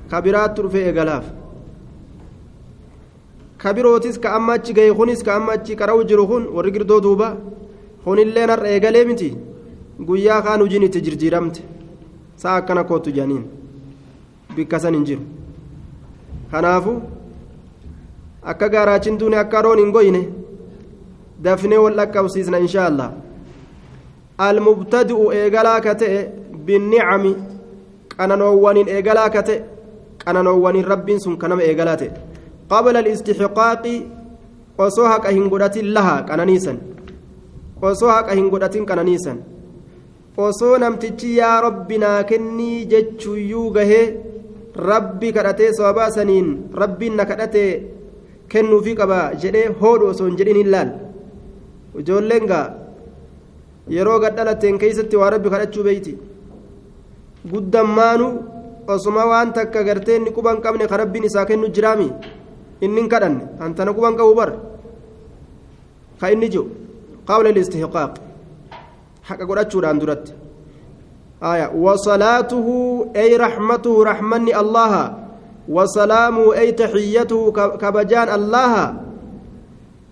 ka 0.09 0.21
dhufe 0.55 0.79
eegalaaf 0.87 1.25
kabirootis 3.61 4.17
ka 4.19 4.35
amma 4.35 4.53
achi 4.53 4.73
gahe 4.73 4.91
kunis 4.93 5.23
ka 5.23 5.35
amma 5.35 5.53
achi 5.53 5.75
qara'u 5.75 6.03
jiru 6.09 6.27
kun 6.27 6.43
warri 6.55 6.71
girdoo 6.71 6.99
duuba. 7.01 7.37
Kunilleen 8.03 8.49
har'a 8.49 8.67
eegalee 8.73 9.05
miti. 9.05 9.29
Guyyaa 10.07 10.41
kaan 10.41 10.61
hojiin 10.61 10.83
itti 10.83 11.01
jirjiiramte. 11.05 11.61
Saa 12.35 12.55
akkana 12.55 12.83
kootu 12.83 13.11
jaaniin 13.17 13.43
bikkasan 14.55 14.93
hin 14.95 15.05
jiru. 15.05 15.21
Kanaafu 16.51 16.93
akka 18.43 18.69
gaaraachin 18.69 19.17
duune 19.19 19.37
akka 19.37 19.57
haroon 19.57 19.79
hin 19.79 19.91
goyne 19.91 20.21
dafnee 21.43 21.77
wal 21.83 21.95
dhaqqabsiisna 21.99 22.59
inshaallah 22.65 23.11
almubtadi'u 24.47 25.31
eegalaa 25.41 25.79
ka 25.85 25.95
ta'e 26.01 26.19
binnicami 26.65 27.35
qananoowwaniin 28.17 28.89
eegalaa 28.95 29.29
ka 29.29 29.43
ta'e 29.43 29.61
qananoowwaniin 30.25 30.85
rabbiin 30.93 31.19
sun 31.19 31.37
kanama 31.37 31.63
eegalaa 31.69 31.97
ta'e. 32.03 32.30
qabla 32.71 32.99
alistixiqaaqi 33.03 33.95
osoo 34.85 35.07
haqa 35.11 35.33
hin 35.35 35.47
godhatin 35.53 35.93
lahaa 35.95 36.23
qananiisan. 36.29 36.77
Osoo 37.89 38.11
haqa 38.15 38.37
hin 38.39 38.49
godhatin 38.53 38.85
qananiisan. 38.89 39.37
Osoo 40.47 40.75
namtichi 40.83 41.37
yaa 41.37 41.55
rabbi 41.67 42.01
naa 42.03 42.23
kennii 42.31 42.85
jechuuyyuu 42.91 43.67
gahee 43.77 44.05
rabbi 44.91 45.33
kadhatee 45.37 45.71
sababaa 45.77 46.11
saniin 46.17 46.51
rabbiin 46.83 47.17
na 47.21 47.25
kadhatee 47.31 47.71
kennuufii 48.51 48.99
qaba 49.01 49.19
jedhee 49.43 49.67
hoodhu 49.81 50.11
osoo 50.11 50.29
hin 50.29 50.37
jedhin 50.41 50.61
hin 50.61 50.71
laal. 50.75 50.91
Ijoolleen 52.01 52.47
gaa 52.53 52.65
yeroo 53.95 54.19
gaddhalateen 54.23 54.77
keeysatti 54.81 55.19
waa 55.21 55.29
rabbi 55.35 55.49
kadhachuu 55.53 55.83
beeyti 55.87 56.13
guddammaanu 57.51 58.27
osuma 58.93 59.25
waan 59.31 59.53
takka 59.57 59.83
gartee 59.83 60.19
quban 60.37 60.61
qabne 60.61 60.87
ka 60.87 61.05
isaa 61.29 61.45
kennu 61.45 61.73
jiraami 61.75 62.09
inni 62.81 63.01
hin 63.01 63.09
kadhanne 63.09 63.43
antana 63.59 63.93
quban 63.93 64.17
qabu 64.19 64.33
bar 64.35 64.51
ka 66.19 66.31
inni 66.33 66.49
jiru 66.49 66.67
qawla 67.29 67.51
listihqaaq 67.57 68.13
haqa 69.29 69.43
godhachuudhaan 69.45 69.99
duratti 70.01 70.33
aya 71.41 71.69
wasalaatuhu 71.85 73.11
ay 73.15 73.37
raxmatuhu 73.37 74.05
raxmanni 74.11 74.53
allaha 74.53 75.21
وسلامه 75.69 76.53
أي 76.57 76.71
تحيته 76.71 77.51
كبجان 77.81 78.27
الله 78.29 78.73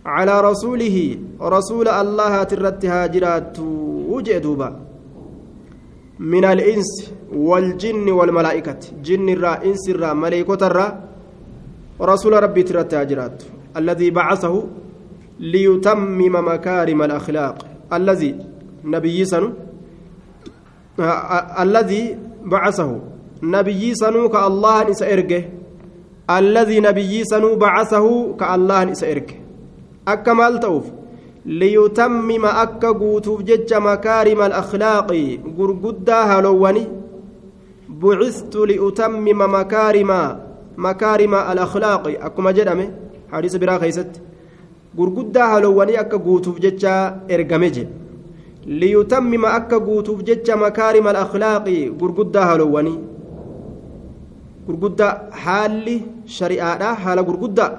على 0.05 0.35
رسوله 0.41 0.95
رسول 1.41 1.87
الله 1.87 2.33
ترت 2.43 2.85
هاجرات 2.85 3.57
وجدوبا 4.11 4.69
من 6.19 6.45
الإنس 6.45 6.91
والجن 7.35 8.07
والملائكة 8.09 8.79
جن 9.03 9.29
الرا 9.29 9.53
إنس 9.65 9.89
الرا 9.89 10.13
ملائكة 10.13 10.61
الرا 10.67 10.87
رسول 12.01 12.43
ربي 12.43 12.63
ترت 12.63 12.93
هاجرات 12.93 13.43
الذي 13.77 14.09
بعثه 14.09 14.63
ليتمم 15.39 16.35
مكارم 16.47 17.01
الأخلاق. 17.01 17.65
الذي 17.93 18.35
نبي 18.83 19.25
سنو 19.25 19.49
الذي 21.59 22.17
بعثه. 22.45 22.99
نبي 23.43 23.95
سنو 23.95 24.29
كالله 24.29 24.81
إرجه 25.13 25.49
الذي 26.29 26.79
نبي 26.79 27.23
سنو 27.23 27.55
بعثه 27.55 28.35
كالله 28.35 28.83
نسى 28.83 29.11
إرجه 29.11 29.35
أكمل 30.07 30.59
توف 30.59 30.85
ليتمم 31.45 32.45
أكا 32.45 32.87
قوتوف 32.87 33.41
مكارم 33.71 34.41
الأخلاق. 34.41 35.09
قرقدا 35.57 36.19
هلواني 36.21 36.87
بعثت 37.89 38.55
لأتمم 38.55 39.39
مكارم 39.55 40.11
مكارم 40.85 41.33
الأخلاق 41.51 42.03
أكما 42.27 42.51
جدامي 42.57 42.87
حديث 43.33 43.53
برا 43.61 43.75
خيست 43.83 44.11
قرقدا 44.97 45.43
هلواني 45.53 45.93
أكا 45.99 46.17
قوتوف 46.25 46.55
جج 46.65 46.83
إرقمج 47.33 47.75
ليتمم 48.79 49.43
أكا 49.57 49.77
قوتوف 49.87 50.19
جج 50.27 50.47
مكارم 50.63 51.05
الأخلاق 51.13 51.65
قرقدا 51.99 52.41
هلواني 52.49 52.95
gurguddaa 54.69 55.13
haalli 55.43 55.95
shari'aadha 56.37 56.89
haala 57.03 57.21
gurguddaa 57.29 57.69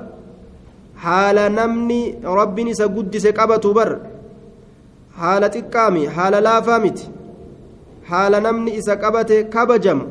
haala 1.05 1.45
namni 1.59 1.99
rabbiin 2.39 2.71
isa 2.73 2.89
guddise 2.97 3.31
qabatu 3.39 3.75
bar 3.79 3.91
haala 5.21 5.53
xiqqaami 5.57 6.03
haala 6.17 6.41
laafaa 6.47 6.81
miti 6.87 7.07
haala 8.11 8.41
namni 8.47 8.75
isa 8.81 8.97
qabate 9.05 9.37
kabajamu 9.55 10.07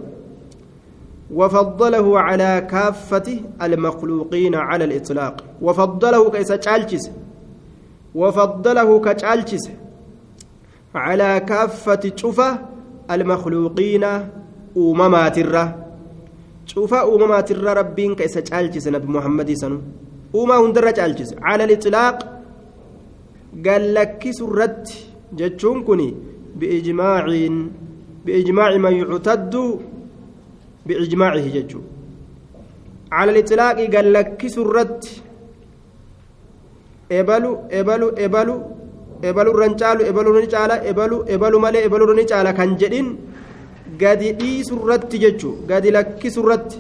وفضله 1.34 2.20
على 2.20 2.68
كافة 2.72 3.40
المخلوقين 3.62 4.56
على 4.56 4.84
الإطلاق 4.84 5.44
وفضله 5.62 6.30
كيس 6.32 6.48
تشالجس 6.48 7.12
وفضله 8.16 9.00
كتشالجس 9.00 9.70
على 10.96 11.40
كافة 11.40 12.12
شوفة 12.16 12.60
المخلوقين 13.12 14.04
أممات 14.78 15.38
الرّ 15.38 15.90
cufa 16.74 17.06
uumamaatirra 17.08 17.74
rabbiin 17.74 18.16
ka 18.16 18.24
isa 18.30 18.42
caalchise 18.42 18.92
nabi 18.92 19.08
muhammadii 19.08 19.56
sanu 19.62 19.78
uumaa 20.36 20.58
hundarra 20.64 20.94
caalchise 20.94 21.36
cala 21.36 21.66
lixilaaq 21.72 22.18
gallakkisu 23.66 24.44
irratti 24.52 24.98
jechuun 25.40 25.80
kun 25.88 26.02
biijmaaciin 26.60 27.56
biijmaaci 28.26 28.80
man 28.86 28.94
yuctaddu 29.02 29.64
biijmaacihi 29.74 29.99
jechuu 31.58 31.84
cala 33.10 33.32
lixilaaqi 33.38 33.86
gallakkisu 33.96 34.60
irratti 34.66 35.12
ebalu 37.20 37.52
ebalu 37.80 38.08
ebalu 38.26 38.56
ebalu 39.30 39.50
irran 39.56 39.74
caalu 39.82 40.02
ebalu 40.12 40.30
ni 40.42 40.48
caala 40.54 40.76
ebalu 40.92 41.18
ebalu 41.36 41.58
malee 41.66 41.84
ebalu 41.88 42.14
ni 42.20 42.26
caala 42.32 42.52
kan 42.60 42.72
jedhin 42.82 43.08
gadi 44.02 44.30
dhiisurratti 44.40 45.18
jechuun 45.24 45.56
gadi 45.70 45.90
lakkisurratti 45.98 46.78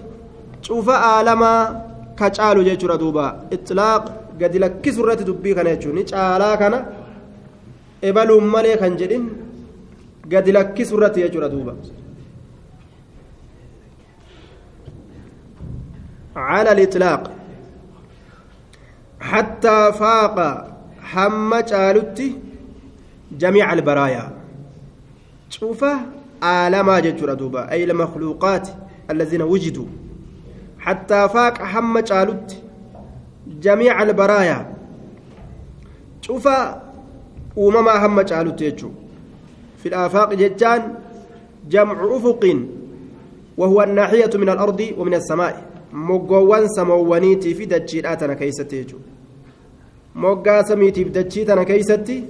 cufa 0.65 0.95
aalamaa 1.11 1.61
ka 2.19 2.27
caalu 2.37 2.61
jechuudha 2.69 2.97
duuba 3.03 3.25
ixlaaq 3.55 4.03
gadi 4.41 4.57
lakkisurratti 4.63 5.23
dubbii 5.29 5.55
kana 5.57 5.69
jechuun 5.75 5.95
ni 5.99 6.03
caalaa 6.11 6.55
kana 6.61 6.79
ebaluun 8.09 8.45
malee 8.53 8.77
kan 8.81 8.93
jedhin 9.01 9.23
gadi 10.33 10.51
lakkisurratti 10.57 11.19
jechuudha 11.25 11.49
duuba. 11.53 11.73
على 16.35 16.71
الإطلاق. 16.71 17.31
حتى 19.19 19.91
فاق 19.93 20.67
حمّة 21.01 21.69
آلوتي 21.73 22.37
جميع 23.31 23.73
البرايا. 23.73 24.31
شوفة 25.49 25.99
آلما 26.43 26.99
جتر 26.99 27.33
دوبا 27.33 27.71
أي 27.71 27.83
المخلوقات 27.83 28.69
الذين 29.09 29.41
وجدوا. 29.41 29.85
حتى 30.79 31.29
فاق 31.29 31.61
حمّة 31.61 32.09
آلوتي 32.11 32.57
جميع 33.47 34.03
البرايا. 34.03 34.73
شوفة 36.21 36.81
ومما 37.55 37.91
حمّة 37.91 38.29
آلوتي 38.41 38.71
في 39.83 39.85
الآفاق 39.85 40.33
جتان 40.33 40.93
جمع 41.69 42.15
أفق 42.17 42.59
وهو 43.57 43.83
الناحية 43.83 44.29
من 44.35 44.49
الأرض 44.49 44.93
ومن 44.97 45.13
السماء. 45.13 45.68
Moggoowwan 45.91 46.67
samoowwaniitii 46.67 47.53
fi 47.53 47.65
dachiidhaa 47.65 48.15
tana 48.15 48.35
keeysatti 48.35 48.75
jechuudha. 48.75 49.09
Moggaa 50.15 50.63
samiitiif 50.63 51.11
dachii 51.11 51.45
tana 51.45 51.65
keeysatti 51.65 52.23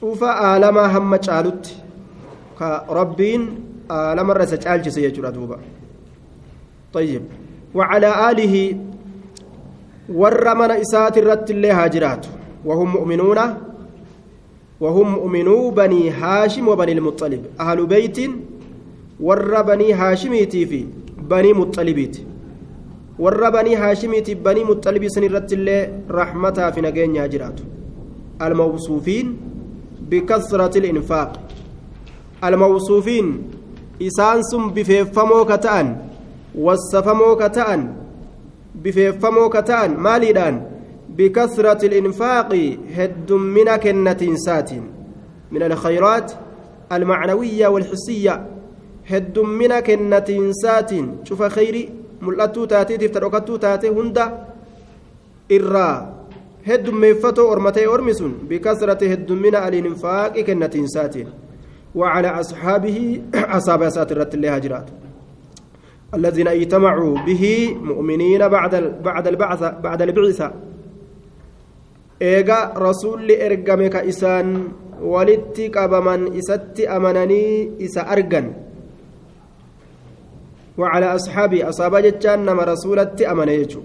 cufa 0.00 0.36
aalamaa 0.36 0.88
hamma 0.88 1.18
caalutti 1.18 1.82
ربين 2.88 3.42
آه 3.90 4.14
لما 4.14 4.32
رأس 4.32 4.50
تعالج 4.50 4.88
سيجر 4.88 5.30
دوبا 5.30 5.58
طيب 6.92 7.22
وعلى 7.74 8.30
آله 8.30 8.76
ورمن 10.08 10.70
إسات 10.70 11.18
الرت 11.18 11.50
اللي 11.50 11.70
هاجرات 11.70 12.26
وهم 12.64 12.92
مؤمنون 12.92 13.38
وهم 14.80 15.12
مؤمنو 15.14 15.70
بني 15.70 16.10
هاشم 16.10 16.68
وبني 16.68 16.92
المطلب 16.92 17.42
أهل 17.60 17.86
بيت 17.86 18.18
ور 19.20 19.62
بني 19.62 19.92
هاشميتي 19.92 20.66
في 20.66 20.86
بني 21.18 21.52
مطلبيت 21.52 22.16
ور 23.22 23.50
بني 23.50 23.76
هاشميتي 23.76 24.34
بني 24.34 24.64
مطلبي 24.64 25.08
سنرت 25.08 25.52
اللي 25.52 25.78
رحمتها 26.10 26.70
في 26.70 26.80
نجين 26.80 27.16
هاجرات 27.16 27.58
الموصوفين 28.42 29.26
بكثرة 30.10 30.74
الإنفاق 30.78 31.30
الموصوفين 32.44 33.26
isaan 34.06 34.42
sun 34.50 34.72
bifeeffamoo 34.74 35.44
ka 35.46 35.58
ta'an 35.58 35.88
wassafamoo 36.66 37.36
ka 37.36 37.48
ta'an 37.56 37.82
bifeeffamoo 38.82 39.48
ka 39.54 39.62
ta'an 39.62 39.94
maaliidhaan 40.06 40.56
bikasrati 41.16 41.86
ilinfaaqi 41.86 42.64
heddummina 42.96 43.78
kennatiinsaatiin 43.84 44.84
min 45.52 45.62
alkhayraat 45.62 46.28
almacnawiyya 46.90 47.70
walxisiyya 47.74 48.34
heddummina 49.10 49.82
kennatiinsaatiin 49.88 51.06
cufa 51.28 51.50
khayri 51.56 51.84
mul'attuu 52.24 52.66
taateetiif 52.72 53.12
ta 53.14 53.20
dhokattuu 53.24 53.58
taate 53.64 53.88
hunda 53.98 54.24
irraa 55.56 55.94
heddummeeffatoo 56.68 57.46
ormatee 57.54 57.86
ormi 57.94 58.14
sun 58.20 58.34
bikasrati 58.50 59.10
heddummina 59.12 59.58
alinfaaqi 59.68 60.44
kennatiinsaatiin 60.48 61.28
وعلى 61.94 62.28
أصحابه 62.40 62.98
أصحاب 63.34 63.88
ساترة 63.88 64.30
الله 64.34 64.50
هجرات 64.56 64.88
الذين 66.14 66.48
اجتمعوا 66.48 67.14
به 67.26 67.44
مؤمنين 67.82 68.48
بعد 68.48 68.74
بعد 69.04 69.26
البعثة 69.28 69.68
بعد 69.70 70.02
البعثة 70.02 70.52
إيجا 72.22 72.72
رسول 72.76 73.30
إرجمك 73.30 73.96
إسان 73.96 74.68
ولدت 75.02 75.58
قبمن 75.76 76.20
إست 76.38 76.80
أمنني 76.80 77.70
إسا 77.84 78.00
أرجن 78.12 78.46
وعلى 80.78 81.06
أصحابي 81.14 81.58
أصاب 81.70 81.96
جتان 81.96 82.38
نما 82.46 82.62
رسولت 82.72 83.22
أمنيجو 83.22 83.82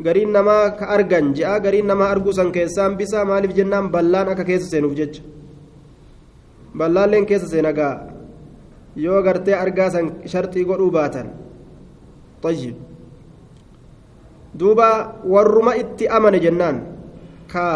gariin 0.00 0.30
namaa 0.30 0.78
ka 0.78 0.86
argan 0.94 1.34
je'a 1.34 1.58
gariin 1.64 1.86
namaa 1.90 2.10
arguusan 2.14 2.52
keessaan 2.56 2.94
bisaa 2.98 3.24
maaliif 3.30 3.52
jennaan 3.58 3.90
ballaan 3.94 4.28
akka 4.32 4.44
keessa 4.50 4.70
seenuuf 4.70 4.94
jecha 4.98 5.22
ballaalleen 6.78 7.26
keessa 7.30 7.48
seenagaa 7.54 7.94
yoo 9.04 9.22
gartee 9.26 9.56
argaa 9.64 9.90
san 9.94 10.06
sharxii 10.32 10.64
godhuu 10.68 10.90
baatan 10.98 11.28
tayyib 12.42 12.76
duuba 14.58 14.88
warruma 15.32 15.72
itti 15.82 16.10
amane 16.16 16.38
jennaan 16.46 16.76
ka 17.52 17.66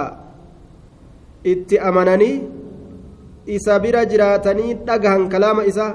itti 1.53 1.77
amananii 1.88 2.37
isa 3.57 3.75
bira 3.85 4.07
jiraatanii 4.11 4.79
dhagahan 4.87 5.29
kalaama 5.33 5.67
isaa 5.71 5.93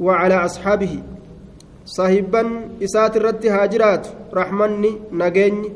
وعلى 0.00 0.34
أصحابه. 0.34 1.02
صاحبا 1.84 2.42
إسات 2.82 3.16
الرت 3.16 3.46
هاجرات. 3.46 4.06
رحمني 4.34 4.92
نجني 5.12 5.72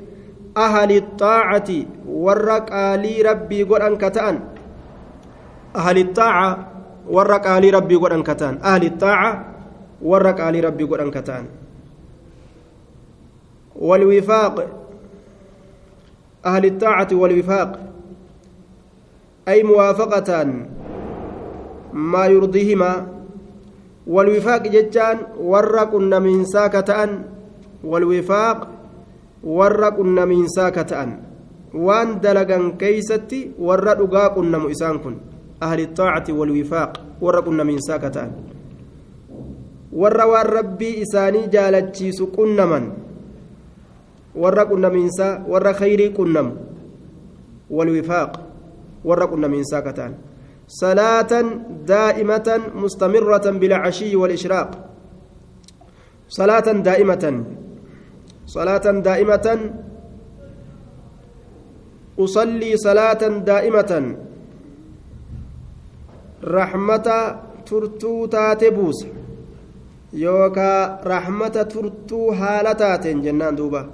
أهل 0.56 0.96
الطاعة 0.96 1.70
ورق 2.08 2.66
آلي 2.72 3.22
ربي 3.22 3.62
قل 3.62 3.82
أنكتان 3.82 4.40
أهل 5.76 5.98
الطاعة 5.98 6.50
ورق 7.10 7.46
آل 7.46 7.74
ربي 7.74 7.96
قد 7.96 8.12
أنكتان 8.12 8.54
أهل 8.62 8.84
الطاعة 8.84 9.32
ورق 10.02 10.38
آل 10.40 10.64
ربي 10.64 10.84
قد 10.84 11.00
أنكتان 11.00 11.44
والوفاق. 13.76 14.54
أهل 16.46 16.64
الطاعة 16.64 17.08
والوفاق. 17.12 17.70
أي 19.48 19.62
موافقة 19.62 20.44
ما 21.92 22.26
يرضيهما. 22.26 23.13
والوفاق 24.06 24.62
ججان 24.68 25.18
ورق 25.40 25.94
من 25.96 26.44
ساكتان 26.44 27.10
والوفاق 27.84 28.58
ورق 29.44 30.00
من 30.00 30.48
ساكتان 30.48 31.18
وان 31.74 32.20
دلقا 32.20 32.72
كيستي 32.78 33.50
ورق 33.58 34.00
قنم 34.36 34.66
إسان 34.66 34.98
كن 34.98 35.16
أهل 35.62 35.80
الطاعة 35.80 36.24
والوفاق 36.28 36.90
ورقنا 37.20 37.62
من 37.64 37.78
ساكتان 37.78 38.30
waan 39.94 40.46
rabbii 40.46 41.00
isaanii 41.06 41.48
jaalachiisu 41.54 42.26
qunnaman 42.26 42.92
warra 44.42 44.64
qunnamiinsaa 44.66 45.40
warra 45.48 45.72
khayrii 45.80 46.08
qunnamu 46.10 46.52
walwifaaq 47.70 48.32
warra 49.04 49.26
qunnamiinsaa 49.26 49.82
kataan 49.82 50.14
salaatan 50.14 50.33
mustamirratan 52.74 53.60
bilcashiyyi 53.60 54.16
walishraaq 54.16 54.72
salaatan 56.28 56.84
daa'imatan 56.84 57.36
salaatan 58.48 59.04
daa'imatan 59.04 59.60
usallii 62.16 62.76
salaatan 62.78 63.44
daa'imatan 63.46 64.04
rahmata 66.42 67.18
turtuu 67.68 68.28
taate 68.28 68.70
buusa 68.70 69.08
yookaa 70.12 70.98
rahmata 71.04 71.64
turtuu 71.64 72.32
haala 72.32 72.74
taateen 72.74 73.22
jennaan 73.22 73.56
duuba 73.56 73.84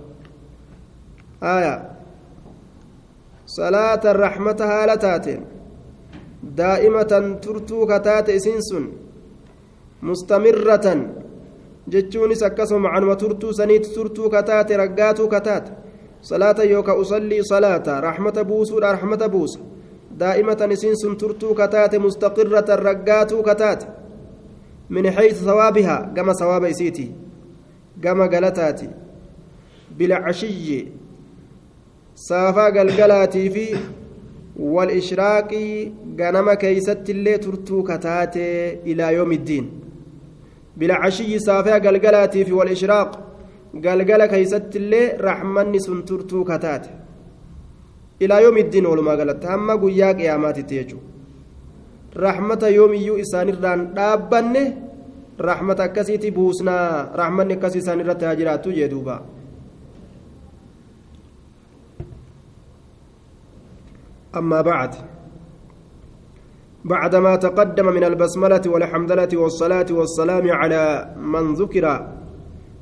aya 1.40 1.74
salaata 3.46 4.12
rahmata 4.12 4.66
haala 4.66 4.96
taateen 4.96 5.59
ka 7.88 8.00
taate 8.00 8.34
isin 8.34 8.62
sun 8.62 8.86
mustamirratan 10.02 11.00
jechuunis 11.88 12.42
akkasuma 12.42 12.88
macanuma 12.88 13.16
turtuu 13.16 13.52
saniitti 13.52 13.94
turtuu 13.94 14.30
kataate 14.30 14.76
raggaatuu 14.76 15.28
kataate 15.28 15.70
salaata 16.20 16.64
yooka 16.64 16.94
usallii 16.94 17.42
salaata 17.44 18.00
raxmata 18.00 18.44
buusuudha 18.44 18.92
raxmata 18.92 19.28
buusa 19.28 19.60
daa'imatan 20.20 20.72
isiin 20.72 20.96
sun 20.96 21.16
turtuu 21.16 21.54
kataate 21.54 21.98
mustaqirratan 21.98 22.78
raggaatuu 22.78 23.42
kataate 23.42 23.86
min 24.88 25.12
xaysu 25.12 25.44
sawaabihaa 25.44 26.06
gama 26.14 26.34
sawaaba 26.34 26.68
isiiti 26.68 27.12
gama 28.00 28.28
galataati 28.28 28.88
bilcashiyyi 29.96 30.92
saafaa 32.14 32.70
galgalaatii 32.70 33.50
fi 33.50 33.66
والإشراقي 34.59 35.91
غنم 36.19 36.53
كيست 36.53 37.09
اللي 37.09 37.37
ترتو 37.37 37.83
كتاتي 37.83 38.73
إلى 38.89 39.13
يوم 39.13 39.31
الدين 39.31 39.65
بالعشي 40.77 41.39
صافيا 41.39 41.77
قلقلاتي 41.85 42.45
في 42.45 42.53
والإشراق 42.53 43.09
قلقل 43.85 44.25
كيست 44.25 44.75
اللي 44.75 45.01
رحمني 45.27 45.79
سنترتو 45.79 46.43
كتاتي 46.43 46.89
إلى 48.21 48.35
يوم 48.43 48.57
الدين 48.57 48.85
ولما 48.85 49.11
قالت 49.19 49.45
هم 49.45 49.67
قياك 49.83 50.19
يا 50.19 50.37
ماتي 50.37 50.63
تيجو 50.69 50.97
رحمة 52.17 52.63
يوم 52.77 52.93
يو 52.93 53.15
إسان 53.23 53.49
الران 53.49 53.93
دابنه 53.93 54.65
رحمة 55.41 55.79
كسيتي 55.95 56.29
بوسنا 56.29 56.75
رحمة 57.15 57.43
كسي 57.61 57.81
سان 57.81 57.99
الرتاجرات 58.01 58.67
جدوبا 58.67 59.17
أما 64.36 64.60
بعد. 64.60 64.94
بعدما 66.84 67.36
تقدم 67.36 67.86
من 67.92 68.04
البسملة 68.04 68.62
والحمدلة 68.66 69.28
والصلاة 69.34 69.86
والسلام 69.90 70.50
على 70.50 71.14
من 71.16 71.54
ذكر 71.54 72.06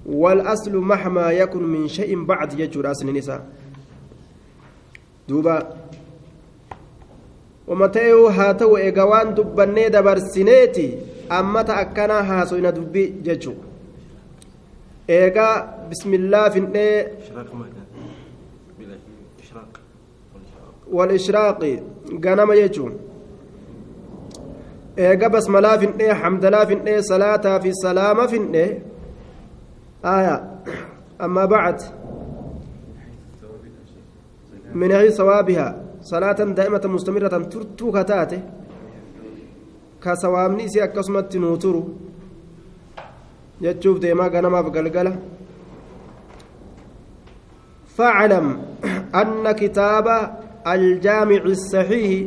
والأصل 0.06 0.76
مهما 0.76 1.30
يكن 1.30 1.62
من 1.62 1.88
شيء 1.88 2.24
بعد 2.24 2.60
يجر 2.60 2.90
أصل 2.90 3.08
النساء 3.08 3.46
دوبا. 5.28 5.68
ومتى 7.68 8.12
هاتو 8.12 8.76
إيقوان 8.76 9.34
دبني 9.34 9.88
دبرسينيتي 9.88 10.98
أما 11.32 11.62
تأكنا 11.62 12.18
هاسوين 12.42 12.70
دبي 12.72 13.06
ججو 13.24 13.54
إيقا 15.10 15.78
بسم 15.90 16.14
الله 16.14 16.48
في 16.48 16.58
والإشراق 20.92 21.60
غنم 22.24 22.52
يجون 22.52 22.94
eega 24.98 25.28
basmalaa 25.30 25.78
fin'ee 25.78 26.12
hamdalaa 26.22 26.66
fin'ee 26.66 27.02
salaataa 27.08 27.58
fi 27.62 27.70
salaama 27.82 28.24
fin'ee 28.32 28.70
aya 30.14 30.34
amma 31.26 31.44
bacd 31.52 31.80
min 34.80 34.92
ayi 34.98 35.12
sawaabihaa 35.18 35.72
salaatan 36.10 36.56
daa'imatan 36.56 36.90
mustamiratan 36.96 37.46
turtuu 37.52 37.92
kataate 37.96 38.38
ka 40.02 40.16
sawaabni 40.22 40.66
isii 40.68 40.84
akkasumatti 40.86 41.38
nuu 41.44 41.56
turu 41.64 41.82
jechuuf 43.62 43.96
deemaa 44.02 44.30
ganamaaf 44.34 44.70
galgala 44.78 45.12
فاعلم 47.98 48.46
أن 49.14 49.52
كتاب 49.52 50.06
الجامع 50.74 51.36
الصحيح. 51.36 52.26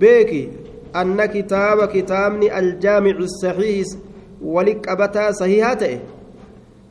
بيكي 0.00 0.48
أن 0.96 1.24
كتاب 1.24 1.84
كتابني 1.88 2.58
الجامع 2.58 3.10
الصحيح 3.10 3.86
ولك 4.42 4.88
أبتا 4.88 5.30
صحيحاته. 5.32 5.98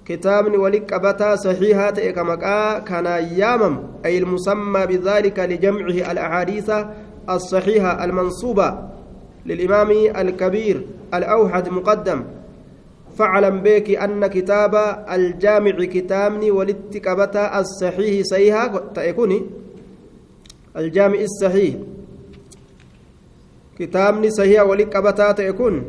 كتابني 0.06 0.58
ولك 0.58 0.94
أبتا 0.94 1.36
صحيحاته 1.36 2.12
كما 2.12 2.36
كان 2.80 3.06
يامم 3.38 3.78
أي 4.06 4.18
المسمى 4.18 4.86
بذلك 4.86 5.40
لجمعه 5.40 6.12
الأحاديث 6.12 6.72
الصحيحة 7.30 8.04
المنصوبة 8.04 8.78
للإمام 9.46 9.92
الكبير 10.18 10.82
الأوحد 11.14 11.70
مقدم. 11.70 12.24
فاعلم 13.18 13.62
بك 13.62 13.90
أن 13.90 14.28
كتاب 14.28 14.76
الجامع 15.12 15.72
كتابني 15.72 16.52
ولتكبتا 16.52 17.60
الصحيح 17.60 18.24
صحيحة 18.26 18.78
تكوني 18.96 19.59
الجامع 20.78 21.20
الصحيح. 21.20 21.76
كتابني 23.80 24.30
صحيح 24.30 24.62
ولك 24.62 24.96
أبتات 24.96 25.40
يكون 25.40 25.86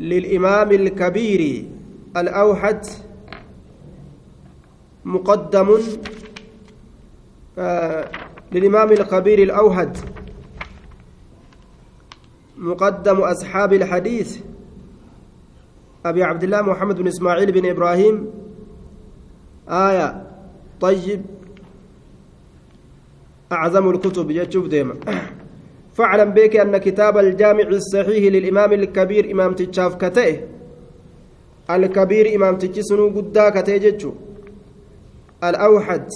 للإمام 0.00 0.72
الكبير 0.72 1.64
الأوحد. 2.16 2.86
مقدم. 5.04 5.78
آه 7.58 8.10
للإمام 8.52 8.92
الكبير 8.92 9.38
الأوحد. 9.42 9.96
مقدم 12.56 13.16
أصحاب 13.20 13.72
الحديث. 13.72 14.38
أبي 16.06 16.22
عبد 16.22 16.42
الله 16.44 16.62
محمد 16.62 16.96
بن 16.96 17.06
إسماعيل 17.06 17.52
بن 17.52 17.70
إبراهيم. 17.70 18.30
آية. 19.68 20.26
طيب. 20.80 21.39
أعظم 23.52 23.90
الكتب 23.90 24.30
يجوب 24.30 24.68
ديما 24.68 24.94
فاعلم 25.94 26.30
بك 26.30 26.56
أن 26.56 26.76
كتاب 26.76 27.18
الجامع 27.18 27.62
الصحيح 27.62 28.32
للإمام 28.32 28.72
الكبير 28.72 29.30
إمام 29.32 29.54
تشاف 29.54 29.94
كتئه 29.94 30.36
الكبير 31.70 32.34
إمام 32.36 32.58
تجسنو 32.58 33.08
قدا 33.08 33.50
كتئه 33.50 34.12
الأوحد 35.44 36.08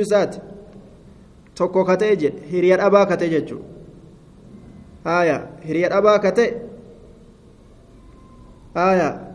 isaati 0.00 0.40
tokko 1.54 1.84
ka 1.84 1.96
ta'e 1.96 2.16
jedhe 2.16 2.40
hiriyar 2.50 2.80
abaa 2.80 3.06
ka 3.06 3.16
ta'e 3.16 3.30
jechuu 3.30 3.60
haya 5.04 5.36
hiriyar 5.66 5.92
abaa 5.92 6.18
ka 6.18 6.32
ta'e 6.34 6.54
haya 8.74 9.29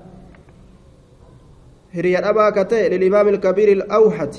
هري 1.96 2.20
الأبا 2.20 2.50
كتئ 2.50 2.90
للإمام 2.90 3.28
الكبير 3.28 3.72
الأوحد. 3.72 4.36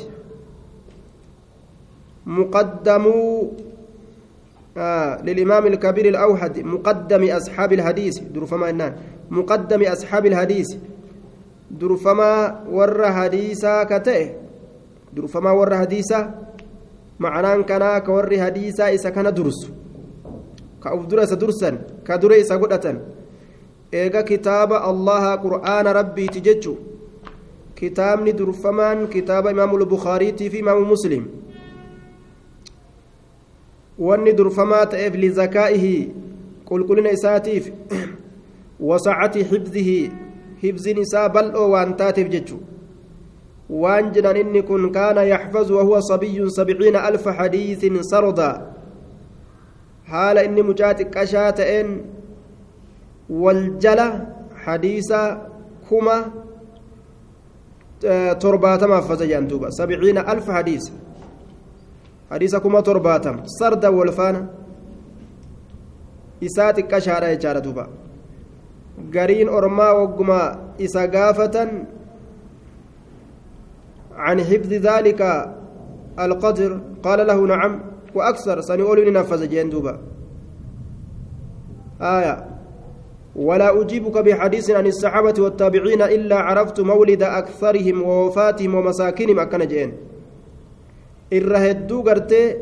مقدم 2.27 3.05
آه 4.77 5.23
للإمام 5.23 5.67
الكبير 5.67 6.07
الأوحد. 6.09 6.59
مقدم 6.59 7.23
أصحاب 7.31 7.73
الحديث 7.73 8.19
درفما 8.19 8.71
إنان. 8.71 8.93
مقدم 9.31 9.83
أصحاب 9.83 10.27
الحديث. 10.27 10.67
درفما 11.71 12.65
ور 12.71 13.13
حديثا 13.13 13.85
كتئ 13.85 14.31
درفما 15.13 15.51
ور 15.51 15.77
حديثا. 15.77 16.21
معناه 17.21 17.57
كنا 17.57 17.99
كور 17.99 18.41
حديثا 18.41 18.95
إسا 18.95 19.11
كان 19.11 19.35
درس. 19.35 19.71
كأف 20.85 21.07
درس 21.07 21.33
درسا 21.33 21.79
كدر 22.07 22.41
إسا 22.41 22.57
قدة 22.57 23.01
إيغا 23.95 24.21
كتاب 24.21 24.73
الله 24.73 25.35
قرآن 25.35 25.87
ربي 25.87 26.27
تججو. 26.27 26.75
Durfamaan 28.37 29.09
kitaaba 29.09 29.51
imaamu 29.51 29.79
lbukaariitii 29.79 30.51
fi 30.51 30.59
imaamu 30.59 30.85
muslim 30.85 31.27
wanni 33.99 34.33
durfamaa 34.33 34.87
ta'eef 34.87 35.15
lizakaa'ihi 35.15 36.13
qulqullina 36.65 37.11
isaatiif 37.11 37.73
wasacati 38.81 39.45
xibdihi 39.45 40.13
hibzin 40.63 40.99
isaa 40.99 41.29
bal'oo 41.29 41.71
waan 41.71 41.97
taateef 41.97 42.29
jechu 42.29 42.61
waan 43.71 44.13
jedhan 44.13 44.37
inni 44.37 44.63
kun 44.63 44.93
kaana 44.93 45.23
yaxfazu 45.23 45.77
wahuwa 45.77 46.03
sabiyyun 46.03 46.51
sabciina 46.51 47.03
alfa 47.03 47.33
xadiisin 47.33 48.03
sarda 48.03 48.73
haala 50.11 50.45
inni 50.45 50.63
mucaa 50.63 50.95
xiqqashaa 50.95 51.53
ta'een 51.53 51.89
waljala 53.31 54.07
hadiisa 54.65 55.21
kuma 55.89 56.46
torbaatamaaf 58.41 59.09
fasa 59.09 59.27
jedhan 59.27 59.49
duuba 59.49 59.71
sabciina 59.71 60.27
alfa 60.27 60.53
hadiisa 60.53 60.93
hadiisa 62.31 62.61
kuma 62.61 62.83
torbaatam 62.83 63.43
sarda 63.59 63.91
wolfaana 63.91 64.49
isaa 66.41 66.73
xiqqashaadha 66.73 67.35
jechaadha 67.35 67.61
duuba 67.61 67.89
gariin 69.11 69.49
ormaa 69.49 69.93
wagguma 69.95 70.41
isa 70.79 71.07
gaafatan 71.07 71.87
عن 74.17 74.41
حفظ 74.41 74.73
ذلك 74.73 75.21
القدر 76.19 76.81
قال 77.03 77.27
له 77.27 77.47
نعم 77.47 77.81
وأكثر 78.15 78.61
سنقول 78.61 79.13
نفذ 79.13 79.49
جندوبا 79.49 79.99
آية 82.01 82.56
ولا 83.37 83.81
أجيبك 83.81 84.19
بحديث 84.19 84.71
عن 84.71 84.87
الصحابة 84.87 85.35
والتابعين 85.39 86.03
إلا 86.03 86.37
عرفت 86.37 86.81
مولد 86.81 87.23
أكثرهم 87.23 88.03
ووفاتهم 88.03 88.75
ومساكنهم 88.75 89.39
أكن 89.39 89.67
جين 89.69 89.93
hedduu 91.31 92.03
gartee 92.03 92.57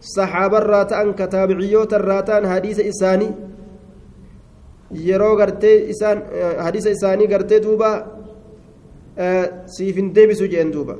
صحابة 0.00 0.58
الراتان 0.58 1.12
كتابعيوت 1.12 1.94
الراتان 1.94 2.48
حديث 2.48 2.80
إساني 2.80 3.30
hadiisa 6.58 6.90
isaanii 6.90 7.26
gartee 7.26 7.60
duuba 7.62 7.88
siif 9.66 9.96
hin 9.96 10.14
deebisu 10.14 10.48
jeen 10.48 10.72
duuba 10.72 10.96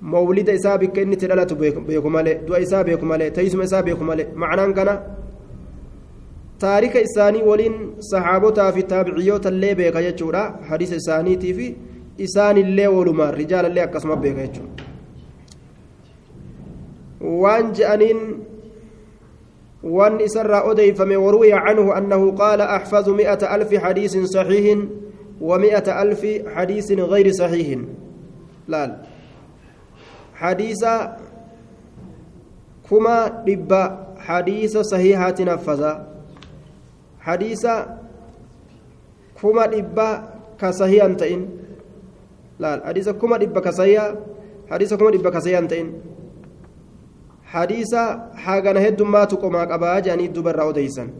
mawlida 0.00 0.52
isaa 0.52 0.78
bikka 0.78 1.00
inni 1.00 1.14
itti 1.16 1.26
dhalatu 1.26 1.56
beeku 1.56 2.10
malee 2.10 2.40
du'a 2.46 2.60
isaa 2.60 2.84
beeku 2.84 3.06
malee 3.12 3.30
teessuma 3.30 3.64
isaa 3.64 3.82
beeku 3.82 4.04
malee 4.04 4.26
macnaan 4.34 4.74
kana 4.74 4.94
taarika 6.58 7.00
isaanii 7.00 7.42
waliin 7.42 7.76
saxaabotaa 8.10 8.72
fi 8.72 8.82
taabiciyyoota 8.82 9.48
illee 9.48 9.74
beeka 9.74 10.02
jechuudha 10.02 10.42
hadiisa 10.68 10.96
isaaniitii 10.96 11.54
fi 11.54 11.76
isaanillee 12.18 12.86
walumaan 12.86 13.34
rijaalallee 13.34 13.82
akkasuma 13.82 14.16
beeka 14.16 14.46
jechuudha 14.46 14.84
waan 17.20 17.72
je'aniin 17.80 18.20
وان 19.86 20.20
إسر 20.20 20.70
أديفم 20.70 21.22
وروي 21.22 21.52
عنه 21.52 21.98
أنه 21.98 22.32
قال 22.32 22.60
أحفظ 22.60 23.08
مئة 23.08 23.54
ألف 23.54 23.74
حديث 23.74 24.16
صحيح 24.16 24.78
ومئة 25.40 26.02
ألف 26.02 26.26
حديث 26.54 26.92
غير 26.92 27.32
صحيح 27.32 27.78
لا 28.68 28.96
حديث 30.34 30.84
كما 32.90 33.28
دب 33.46 33.90
حديث 34.18 34.78
صحيحة 37.26 37.46
نفذ 37.46 37.66
حديث 37.66 37.66
كما 39.42 39.66
دب 39.66 39.98
كصحيح 40.60 41.04
أنتين 41.04 41.40
لا 42.58 42.86
حديث 42.86 43.08
كما 43.08 43.36
دب 43.36 43.58
كصحيح 43.58 44.14
حديث 44.70 44.94
كما 44.94 45.10
دب 45.10 45.28
كصحيح 45.28 45.58
أنتين 45.58 45.88
hadiisa 47.46 48.00
hagana 48.44 48.80
heddummaatu 48.82 49.38
qomaa 49.38 49.66
qabaa 49.70 50.00
jedhanii 50.00 50.28
dubarraa 50.28 50.66
odeysan 50.74 51.10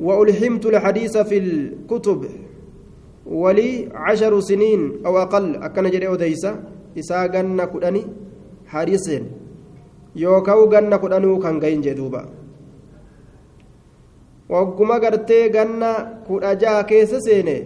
وألحمت 0.00 0.66
الحديث 0.66 1.14
في 1.28 1.36
الكتب 1.38 2.20
ولي 3.26 3.88
عشر 3.94 4.40
سنين 4.40 5.04
أو 5.06 5.18
أقل 5.18 5.56
أكن 5.56 5.90
جري 5.90 6.06
أوديسا 6.06 6.62
إسا 6.98 7.26
جنة 7.26 7.64
كدني 7.64 8.02
حديثين 8.66 9.24
يوكاو 10.16 10.68
جنة 10.72 10.96
كدنو 10.96 11.38
كان 11.38 11.60
جين 11.60 11.80
جدوبا 11.80 12.39
وقما 14.50 14.94
قرتي 14.94 15.48
جنة 15.48 15.92
كدجا 16.28 16.82
كيس 16.82 17.14
سيني 17.14 17.64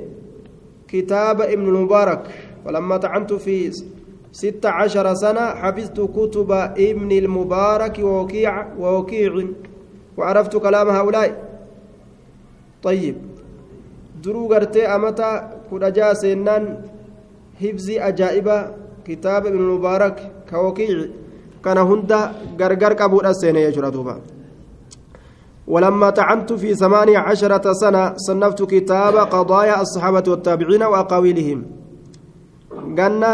كتاب 0.89 1.41
ابن 1.41 1.67
المبارك 1.69 2.23
ولما 2.67 2.97
طعنت 2.97 3.33
في 3.33 3.71
ست 4.33 4.67
عشر 4.67 5.15
سنة 5.15 5.41
حفظت 5.41 6.01
كتب 6.17 6.51
ابن 6.89 7.11
المبارك 7.13 7.99
ووكيع 7.99 8.67
ووكيع 8.79 9.33
وعرفت 10.17 10.57
كلام 10.57 10.89
هؤلاء 10.89 11.31
طيب 12.83 13.17
درو 14.25 14.53
غرتي 14.53 14.87
أمتا 14.87 15.31
كرجا 15.71 16.13
سنان 16.15 16.65
حفظي 17.61 18.01
أجائبة 18.01 18.57
كتاب 19.07 19.47
ابن 19.47 19.57
المبارك 19.59 20.17
كوكيع 20.51 20.99
كان 21.65 21.79
هندا 21.79 22.21
غرغر 22.61 22.93
قبول 22.93 23.27
السنة 23.27 23.59
يجرى 23.59 23.91
ولما 25.69 26.11
طعنت 26.11 26.53
في 26.53 26.75
ثمانية 26.75 27.19
عشرة 27.19 27.73
سنة 27.73 28.13
صنفت 28.17 28.63
كتاب 28.63 29.17
قضايا 29.17 29.81
الصحابة 29.81 30.25
والتابعين 30.29 30.83
وأقاويلهم 30.83 31.61
قلنا 32.99 33.33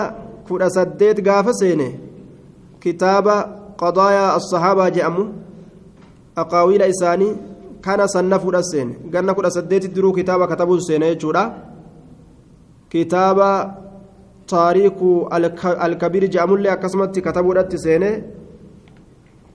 kudha 0.51 0.69
saddeet 0.77 1.19
gaafa 1.27 1.53
seene 1.61 1.89
kitaaba 2.83 3.35
qadaayaa 3.83 4.31
assahaabaa 4.39 4.91
je'amu 4.97 5.25
aqaawiila 6.43 6.91
isaanii 6.95 7.33
kana 7.85 8.09
sannafuudha 8.15 8.63
seene 8.71 8.97
ganna 9.13 9.37
kudha 9.39 9.51
saddeeti 9.57 9.93
diruu 9.97 10.13
kitaaba 10.19 10.51
katabuu 10.53 10.81
seene 10.89 11.07
jechuudha 11.13 11.45
kitaaba 12.93 13.49
taariikuu 14.53 15.17
alkabiir 15.87 16.25
je'amullee 16.35 16.73
akkasumatti 16.77 17.25
katabuudhatti 17.27 17.83
seene 17.87 18.11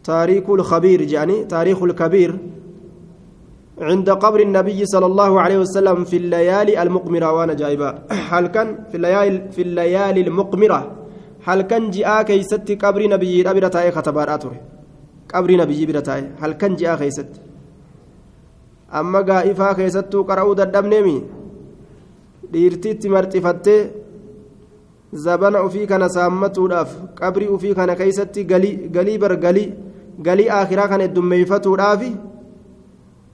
taariikuu 0.09 0.57
lkabiir 0.61 1.01
je'anii 1.11 1.41
taariikuu 1.53 1.91
lkabiir 1.91 2.31
عند 3.81 4.09
قبر 4.09 4.39
النبي 4.39 4.85
صلى 4.85 5.05
الله 5.05 5.41
عليه 5.41 5.57
وسلم 5.57 6.03
في 6.03 6.17
الليالي 6.17 6.81
المقمرة 6.81 7.31
وأنا 7.31 7.53
جايبا 7.53 7.89
هل 8.31 8.47
كان 8.47 8.67
في 8.89 8.95
الليالي 8.97 9.51
في 9.51 9.61
الليالي 9.61 10.21
المقمرة 10.21 10.91
هل 11.47 11.61
كان 11.61 11.89
جاء 11.91 12.21
كيست 12.23 12.71
قبر 12.83 13.01
نبي 13.13 13.49
أبي 13.49 13.59
رتاي 13.59 13.91
خطبار 13.91 14.27
أتوري؟ 14.35 14.59
قبر 15.33 15.49
نبي 15.61 15.85
برتاي 15.85 16.21
هل 16.41 16.51
كان 16.53 16.75
جاء 16.75 16.95
كيست؟ 16.95 17.31
أما 18.99 19.19
قائفا 19.21 19.73
كيست 19.73 20.15
قرأوا 20.15 20.53
ددم 20.59 20.85
نمي 20.93 21.17
dhiirtiitti 22.53 23.09
marxifattee 23.09 23.79
zabana 25.25 25.63
ufii 25.67 25.88
kana 25.91 26.09
saammatuudhaaf 26.15 26.91
qabrii 27.19 27.47
ufii 27.55 27.73
kana 27.79 27.95
keeysatti 28.01 28.45
galii 28.45 29.17
bar 29.23 29.35
galii 29.45 29.67
galii 30.27 30.49
akhiraa 30.59 30.88
kana 30.91 31.07
heddummeeyfatuudhaafi 31.07 32.11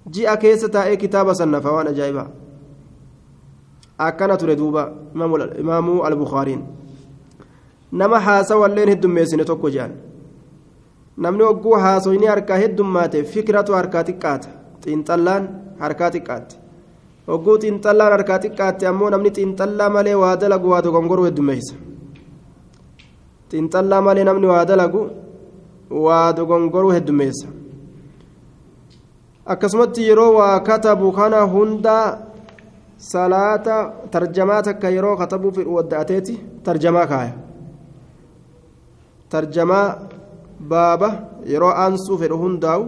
ji'a 0.09 0.37
keessa 0.37 0.69
taa'ee 0.69 0.97
kitaaba 0.97 1.35
sannafa 1.35 1.71
waan 1.71 1.87
ajaa'ibaa 1.87 2.27
akkana 3.97 4.37
ture 4.37 4.55
duuba 4.55 4.91
imaamuu 5.59 6.01
albukaariin 6.03 6.63
nama 7.91 8.19
haasawalleen 8.19 8.89
heddummeessine 8.89 9.45
tokko 9.45 9.69
jedhan 9.69 9.91
namni 11.17 11.43
hogguu 11.43 11.73
haasoyni 11.85 12.25
harkaa 12.25 12.57
heddummaate 12.63 13.23
fikiratu 13.23 13.73
harkaa 13.73 14.03
xiqqaata 14.09 14.49
xiinxallaan 14.83 15.43
harkaa 15.79 16.09
xiqqaatti 16.15 16.55
hogguu 17.27 17.57
xiinxallaan 17.63 18.11
harkaa 18.11 18.39
xiqqaatte 18.43 18.87
ammoo 18.91 19.09
namni 19.09 19.29
xiinxallaa 19.37 19.89
malee 19.95 20.15
waa 20.23 20.35
dalagu 20.41 20.69
waa 20.73 20.81
dogongoruu 20.85 21.25
heddummeessa 21.29 21.75
xiinxallaa 23.51 24.01
malee 24.07 24.23
namni 24.29 24.47
waa 24.53 24.65
dalagu 24.65 25.01
waa 26.05 26.27
dogongoruu 26.37 26.91
heddummeessa 26.97 27.47
akkasumatti 29.45 30.07
yeroo 30.07 30.33
waa 30.37 30.59
katabu 30.59 31.11
kana 31.11 31.41
hunda 31.41 32.27
salaata 32.97 33.93
tarjamaa 34.11 34.61
takka 34.61 34.89
yeroo 34.89 35.17
katabuu 35.17 35.51
fedhu 35.51 35.75
wadda'ateeti 35.75 36.35
tarjamaa 36.63 37.05
kaaya 37.07 37.33
tarjamaa 39.29 39.87
baaba 40.73 41.09
yeroo 41.53 41.73
aansuu 41.83 42.17
fedhu 42.17 42.37
hundaa'u 42.43 42.83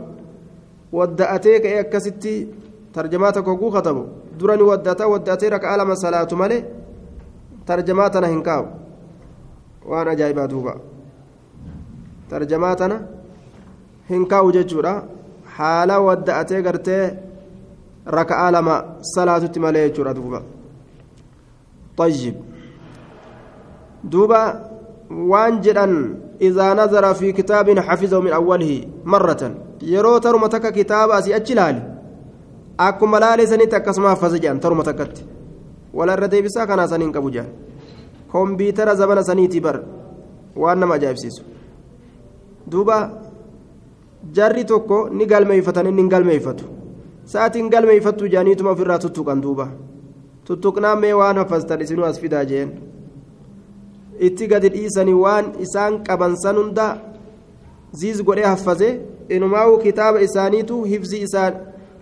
wadda'atee 1.00 1.58
ka'ee 1.64 1.80
akkasitti 1.86 2.34
tarjamaa 2.94 3.32
tokko 3.32 3.52
hogguu 3.52 3.72
katabu 3.72 4.04
durani 4.40 4.64
waddata 4.70 5.08
wadda'atee 5.14 5.50
raka'aa 5.56 5.78
lama 5.82 5.96
salaatu 5.96 6.36
malee 6.42 6.62
tarjamaa 7.66 8.10
tana 8.10 8.28
hin 8.28 8.44
kaa'u 8.50 8.68
waan 9.90 10.08
ajaa'ibaa 10.14 10.48
duuba 10.54 10.78
tarjamaa 12.30 12.76
tana 12.76 13.02
hin 14.10 14.28
kaa'u 14.28 14.52
jechuudha 14.60 14.94
haala 15.60 16.02
wadda'atee 16.08 16.62
gartee 16.68 17.06
raka'aa 18.18 18.52
lama 18.58 18.76
salaatutti 19.14 19.60
malee 19.60 19.88
jechuudha 19.90 20.18
duuba. 20.20 20.42
طيب 21.98 22.36
دوبا 24.04 24.70
وان 25.10 25.62
جدن 25.62 25.94
إذا 26.42 26.74
نظر 26.74 27.14
في 27.14 27.32
كتاب 27.32 27.80
حفظه 27.80 28.20
من 28.20 28.34
أوله 28.34 28.72
مرة 29.06 29.42
يرو 29.82 30.18
ترمى 30.18 30.48
تك 30.48 30.74
كتاب 30.74 31.10
أسي 31.10 31.36
أجلال 31.36 31.78
أكو 32.80 33.06
ملالي 33.06 33.46
سني 33.46 33.66
تكسما 33.66 34.14
فزجان 34.16 34.60
ترمى 34.60 34.84
تكت 34.84 35.26
ولا 35.94 36.16
ردي 36.16 36.42
بسا 36.42 36.66
كان 36.66 36.88
سنين 36.88 37.12
كبجان 37.12 37.48
كمبيوتر 38.34 38.94
زبنا 38.94 39.22
سنيتي 39.22 39.60
بر 39.60 39.84
وأنا 40.56 40.86
ما 40.86 40.98
جايب 40.98 41.18
سيسو 41.18 41.44
دوبا 42.68 42.98
jarri 44.32 44.66
tokko 44.66 45.10
ni 45.10 45.26
galmeeyfatan 45.26 45.88
inni 45.88 46.02
hin 46.02 46.10
galmeeyfatu 46.10 46.66
sa'aatiin 47.34 47.70
galmeeyfattu 47.70 48.28
jaaniituma 48.36 48.72
ofirraa 48.76 49.00
tuttuqan 49.06 49.42
duuba 49.44 49.68
tuttuqnaa 50.48 50.96
mee 50.96 51.14
waan 51.14 51.38
hafastan 51.38 51.82
isinuu 51.82 52.06
as 52.06 52.20
fidaa 52.20 52.46
jeen 52.52 52.72
itti 54.28 54.48
gadi 54.48 54.70
dhiisanii 54.76 55.14
waan 55.24 55.46
isaan 55.66 56.00
qaban 56.08 56.36
san 56.44 56.56
hunda 56.62 56.88
ziiz 58.00 58.22
godhee 58.28 58.46
haffase 58.54 58.90
inumaa'u 59.30 59.78
kitaaba 59.86 60.20
isaaniitu 60.28 60.84
hifzii 60.84 61.22
isaan 61.28 61.54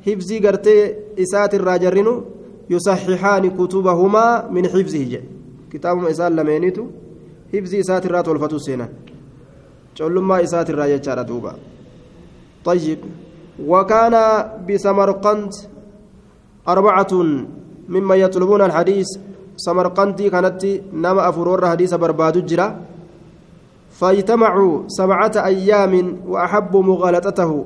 hifzii 0.06 0.40
gartee 0.46 0.82
isaatirraa 1.26 1.78
jarrinu 1.84 2.14
yusaxihaani 2.70 3.50
kutubahumaa 3.60 4.34
min 4.56 4.66
xifzihi 4.74 5.06
jedhe 5.14 5.28
kitaabuma 5.72 6.10
isaan 6.10 6.36
lameenitu 6.36 6.88
hifzii 7.54 7.80
isaatirraa 7.86 8.24
tolfatu 8.24 8.60
seenan 8.60 8.90
collummaa 9.98 10.40
isaatirraa 10.48 10.88
jechaadha 10.94 11.24
duuba 11.28 11.56
طيب. 12.66 13.00
وكان 13.66 14.16
بسمرقند 14.70 15.54
أربعة 16.68 17.14
ممن 17.90 18.18
يطلبون 18.18 18.62
الحديث. 18.62 19.08
سمرقندي 19.58 20.30
كانت 20.30 20.66
نما 20.94 21.30
أفرور 21.30 21.68
حديث 21.68 21.94
برباد 21.94 22.46
جرا 22.46 22.82
فاجتمعوا 23.92 24.82
سبعة 24.88 25.32
أيام 25.36 26.18
وأحبوا 26.28 26.84
مغالطته. 26.84 27.66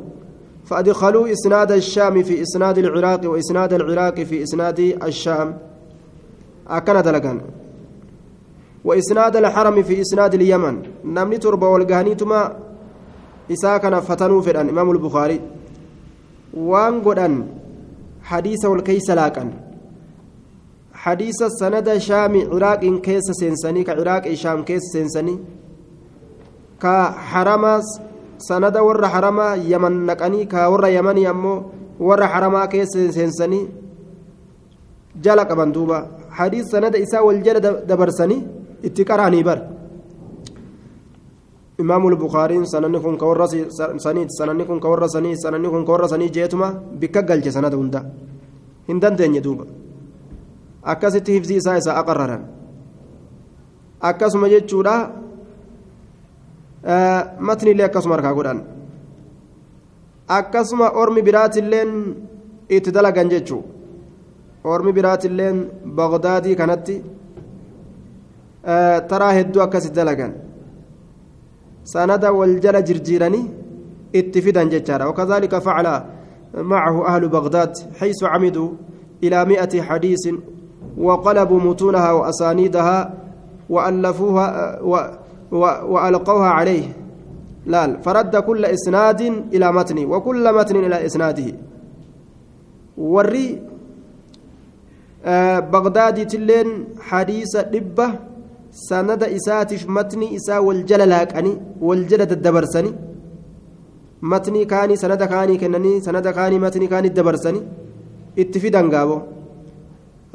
فأدخلوا 0.66 1.32
إسناد 1.32 1.72
الشام 1.72 2.24
في 2.24 2.42
إسناد 2.42 2.78
العراق 2.78 3.22
وإسناد 3.30 3.74
العراق 3.74 4.20
في 4.24 4.44
إسناد 4.44 4.80
الشام. 4.80 5.58
أكن 6.68 7.02
دلقان. 7.02 7.42
وإسناد 8.86 9.36
الحرم 9.36 9.84
في 9.84 10.02
إسناد 10.02 10.34
اليمن. 10.34 10.82
نمني 11.06 11.38
تربة 11.38 11.68
والقهنيتما 11.68 12.65
إساكنا 13.52 14.00
فتنوا 14.00 14.42
في 14.42 14.52
الإمام 14.52 14.92
البخاري 14.92 15.42
وان 16.54 17.02
قدن 17.02 17.34
حديث 18.24 18.66
والكيس 18.66 19.10
لاكن 19.10 19.50
حديث 20.94 21.40
سند 21.60 21.98
شام 21.98 22.34
عراق 22.52 22.84
كيس 23.06 23.28
سنسني 23.42 23.84
كعراق 23.84 24.34
شام 24.34 24.64
كيس 24.64 24.84
سنسني 24.94 25.36
كحرم 26.82 27.64
سند 28.50 28.78
ور 28.78 29.08
حرم 29.14 29.40
يمن 29.72 30.06
نقني 30.06 30.46
كور 30.46 30.84
يمن 30.98 31.18
يمو 31.18 31.54
ور 32.08 32.22
حرم 32.32 32.56
كيس 32.66 32.94
سنسني 33.18 33.62
جل 35.24 35.40
قبن 35.40 35.72
دوبا 35.72 36.00
حديث 36.38 36.66
سند 36.74 36.96
إسا 36.96 37.20
والجل 37.20 37.58
دبرسني 37.90 38.38
اتقراني 38.86 39.44
بر 39.48 39.60
إمام 41.82 42.04
البخاري 42.08 42.66
سنني 42.66 43.00
كن 43.06 43.16
كورس 43.18 43.54
سنيد 44.06 44.30
سنني 44.40 44.64
كن 44.70 44.80
كورس 44.80 45.12
سنيد 45.16 45.38
سنني 45.44 45.68
كن 45.74 45.84
كورس 45.90 46.10
سنيد 46.14 46.32
جيتما 46.32 46.68
بك 47.02 47.16
قلج 47.30 47.48
سند 47.56 47.74
هندا 47.82 48.02
هندن 48.90 49.16
دنيا 49.20 49.42
دوبا 49.46 49.66
akkasitti 50.94 51.34
hifzii 51.34 51.58
isaa 51.62 51.78
isa 51.82 51.98
aqarraran 52.02 52.44
akkasuma 54.10 54.50
jechuudha 54.54 54.96
matnillee 57.50 57.88
akkasuma 57.88 58.16
harkaa 58.16 58.34
godhan 58.40 58.60
akkasuma 60.38 60.92
ormi 61.04 61.22
biraatilleen 61.28 61.92
itti 62.78 62.96
dalagan 62.98 63.32
jechuu 63.34 63.64
ormi 64.76 64.94
biraatilleen 64.98 65.58
bagdaadii 66.00 66.56
kanatti 66.62 66.96
taraa 69.10 69.34
hedduu 69.40 69.66
akkasitti 69.66 70.00
dalagan 70.02 70.34
jala 72.60 72.82
jirjiiranii 72.82 73.46
itti 74.14 74.42
fidan 74.42 74.70
jechaadha 74.70 75.08
wakazaalika 75.08 75.62
facala 75.62 76.06
macahu 76.64 77.06
ahlu 77.08 77.30
bagdaad 77.30 77.74
xaysu 78.00 78.26
camiduu 78.26 78.78
ilaa 79.22 79.46
mi'ati 79.46 79.82
xadiisin 79.82 80.56
وقلبوا 80.98 81.60
متونها 81.60 82.12
وأسانيدها 82.12 83.14
وألفوها 83.70 84.80
و 84.82 84.94
و 85.52 85.64
وألقوها 85.94 86.50
عليه 86.50 86.88
لا 87.66 87.98
فرد 88.02 88.36
كل 88.36 88.66
إسناد 88.66 89.22
إلى 89.54 89.72
متن 89.72 90.06
وكل 90.06 90.54
متن 90.54 90.76
إلى 90.76 91.06
إسناده 91.06 91.54
وري 92.98 93.62
آه 95.26 95.60
بغداد 95.60 96.28
تلين 96.28 96.86
حديث 97.00 97.58
دبة 97.58 98.14
سند 98.90 99.24
إساتف 99.24 99.90
متن 99.90 100.22
إسا 100.36 100.58
والجلل 100.68 101.14
هكأني 101.14 101.52
والجلد 101.82 102.32
الدبرسني 102.32 102.92
متني 104.32 104.66
كاني 104.72 104.96
سند 104.96 105.24
كاني 105.24 105.58
كنني 105.58 105.92
سند 106.06 106.28
كاني 106.28 106.58
متني 106.60 106.88
كاني 106.88 107.08
الدبرسني 107.08 107.62
اتفيدان 108.40 108.88
قابو 108.94 109.18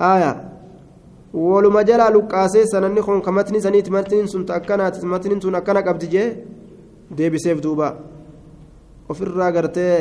آية 0.01 0.33
waluma 1.33 1.85
jalaa 1.85 2.11
luqqaasee 2.11 2.67
sananni 2.67 3.03
kun 3.07 3.21
ka 3.23 3.31
matni 3.31 3.61
saniiti 3.63 3.91
matniin 3.97 4.27
sun 4.33 4.43
akkanaati 4.59 5.07
matniin 5.07 5.41
sun 5.43 5.55
akkana 5.55 5.81
qabdi 5.87 6.07
jee 6.15 6.29
deebiseef 7.17 7.59
duuba 7.63 7.89
ofirraa 9.09 9.51
gartee 9.57 9.95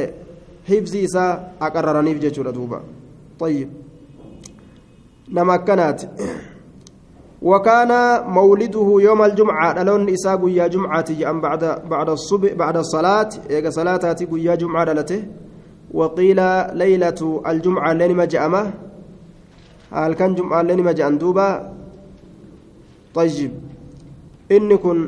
hibzii 0.70 1.04
isaa 1.10 1.32
aqarraraniif 1.66 2.18
jechuudha 2.24 2.52
duuba 2.58 2.80
طيب 3.40 3.70
نما 5.32 5.56
كانت 5.56 6.00
وكان 7.42 7.92
مولده 8.28 8.96
يوم 9.00 9.22
الجمعة 9.24 9.84
لون 9.84 10.10
إساق 10.10 10.42
يا 10.48 10.68
جمعة 10.68 11.10
أم 11.30 11.42
بعد 11.42 11.64
بعد 11.90 12.10
الصبح 12.10 12.54
بعد 12.54 12.78
الصلاة 12.78 13.30
إيجا 13.50 13.70
صلاة 13.70 14.16
يا 14.32 14.56
جمعة 14.56 14.84
لته 14.84 15.24
وقيل 15.94 16.40
ليلة 16.78 17.42
الجمعة 17.48 17.94
لين 17.94 18.16
ما 18.16 18.26
جأمه 18.26 18.72
halkan 19.92 20.36
jum'aallee 20.38 20.76
nima 20.78 20.94
je'an 20.94 21.18
duuba 21.18 21.74
طيب 23.14 23.52
inni 24.50 24.78
kun 24.78 25.08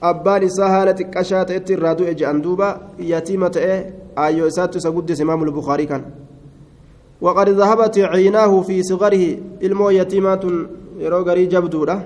abbaan 0.00 0.42
isaa 0.46 0.70
haala 0.70 0.94
xiqqashaa 0.94 1.44
ta'etti 1.50 1.72
irraa 1.74 1.94
du'e 1.98 2.14
je'an 2.14 2.38
duuba 2.42 2.94
yatiima 3.12 3.50
ta'e 3.50 3.74
aayyoo 4.16 4.48
isaattu 4.52 4.78
isa 4.78 4.90
guddise 4.90 5.22
imaamu 5.26 5.50
lbukaarii 5.50 5.90
kan 5.92 6.04
وقد 7.20 7.48
ذهبت 7.48 7.98
عيناه 7.98 8.60
في 8.62 8.82
صغره 8.82 9.24
ilmoo 9.66 9.90
yatiimaatun 9.90 10.54
yeroo 11.02 11.22
garii 11.28 11.46
jabduudha 11.52 11.96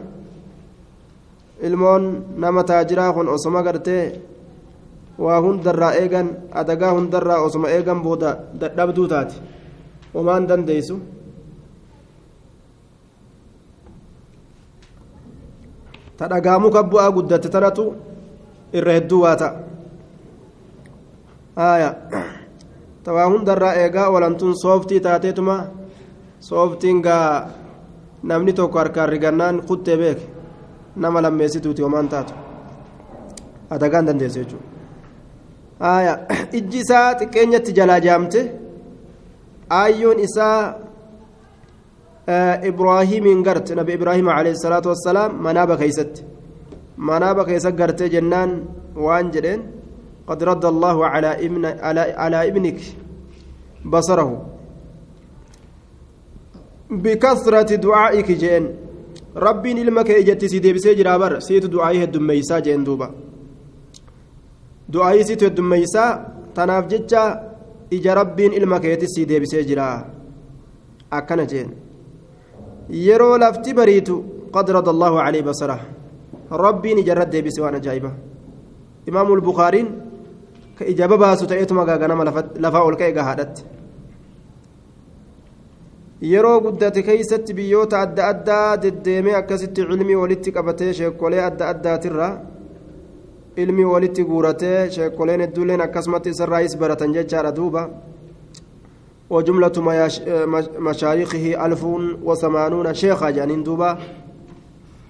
ilmoon 1.67 2.05
nama 2.43 2.63
taajiraa 2.65 3.13
kun 3.13 3.29
osoma 3.29 3.63
gartee 3.63 4.05
waa 5.25 5.41
hundarraa 5.45 5.93
eegan 6.03 6.29
adagaa 6.61 6.93
hundarraa 6.97 7.41
osoma 7.47 7.69
eegan 7.77 8.01
booda 8.05 8.31
dadhabduu 8.61 9.09
taate 9.13 9.35
homaan 10.15 10.49
dandeeysu 10.49 10.97
ta 16.17 16.25
dhagaamu 16.33 16.69
kan 16.75 16.87
bu'aa 16.91 17.11
guddatte 17.17 17.49
tanatu 17.55 17.85
irra 18.73 18.93
hedduu 18.99 19.21
waa 19.25 19.37
ta'a 19.37 19.53
haaya 21.57 21.91
tawaa 23.05 23.27
hundarraa 23.33 23.75
eegaa 23.83 24.09
olantuun 24.17 24.55
sooftii 24.63 25.01
taateetuma 25.07 25.57
sooftiin 26.41 27.01
gaa 27.07 27.29
namni 28.23 28.53
tokko 28.59 28.79
harkaan 28.79 29.09
rigannaan 29.15 29.63
kuttee 29.69 29.97
beeke 30.03 30.27
nama 30.97 31.23
lammeessituuti 31.23 31.83
homaan 31.83 32.09
taatu 32.09 32.35
adagaan 33.71 34.07
dandeessu 34.07 34.39
jechuudha 34.43 36.19
ijji 36.59 36.79
isaa 36.85 37.15
xiqqeenyatti 37.21 37.73
jalaa 37.79 38.01
jaamte 38.07 38.41
aayyoon 39.81 40.19
isaa 40.27 40.59
ibraahiimiin 42.71 43.43
garte 43.43 43.75
nabi 43.81 43.93
ibraahim 43.99 44.29
alayhi 44.29 44.57
salaatu 44.65 44.89
wassalaam 44.93 45.33
manaaba 45.47 45.77
keeysatti 45.83 46.25
manaaba 46.97 47.45
keessa 47.49 47.71
garte 47.81 48.05
jennaan 48.15 48.51
waan 49.05 49.33
jedheen 49.35 49.61
qad 50.29 50.41
radda 50.51 50.69
allahu 50.73 51.01
calaa 51.03 52.45
ibnik 52.51 52.79
basarahu 53.95 54.52
ducaa'iki 57.83 58.35
jeen 58.43 58.65
rabbiin 59.37 59.79
ilma 59.79 60.05
kee 60.05 60.19
ijatti 60.21 60.49
si 60.49 60.61
deebisee 60.63 60.95
jiraa 60.95 61.19
bar 61.19 61.41
siitu 61.41 61.69
du'aayii 61.73 62.01
heddummeeysaa 62.05 62.61
jeen 62.61 62.85
duuba 62.87 63.11
du'aayii 64.93 65.25
siitu 65.25 65.45
heddummeeysaa 65.45 66.11
tanaaf 66.55 66.89
jecha 66.93 67.23
ija 67.91 68.15
rabbiin 68.15 68.53
ilma 68.53 68.81
keetis 68.81 69.15
si 69.15 69.27
deebisee 69.29 69.65
jiraa 69.65 69.97
akkana 71.11 71.47
jeen 71.47 71.71
yeroo 73.07 73.39
lafti 73.39 73.75
bariitu 73.75 74.15
qad 74.55 74.69
rada 74.77 74.91
allahu 74.95 75.17
calayhi 75.17 75.47
basara 75.51 75.79
rabbiin 76.65 76.99
ijarra 76.99 77.25
deebise 77.33 77.61
waan 77.63 77.75
ajaa'iba 77.81 78.11
imaamu 79.09 79.37
lbukaariin 79.37 79.89
ka 80.79 80.85
ijaba 80.93 81.17
baasu 81.19 81.47
ta'eetuma 81.47 81.85
gaaganama 81.85 82.25
lafaa 82.65 82.85
ol 82.89 82.97
ka'e 83.01 83.13
gahaadhatti 83.19 83.72
yeroo 86.31 86.61
guddate 86.61 87.03
keeysatti 87.03 87.55
biyyoota 87.55 88.01
adda 88.01 88.29
addaa 88.33 88.83
deddeemee 88.83 89.35
akkasitti 89.35 89.87
cilmii 89.91 90.21
walitti 90.23 90.53
qabatee 90.57 90.93
sheekolee 90.99 91.43
adda 91.49 91.69
addaatirra 91.73 92.29
ilmii 93.57 93.85
walitti 93.95 94.25
guuratee 94.25 94.91
sheekoleen 94.97 95.41
hedduuleen 95.41 95.81
akkasumatti 95.87 96.31
isarraayis 96.35 96.79
baratan 96.79 97.15
jechaadha 97.19 97.57
duuba 97.57 97.83
وجملة 99.33 99.77
مشايخه 100.79 101.67
ألف 101.67 101.83
وثمانون 102.29 102.95
شيخا 102.95 103.31
جانين 103.31 103.63
دوبا 103.63 103.99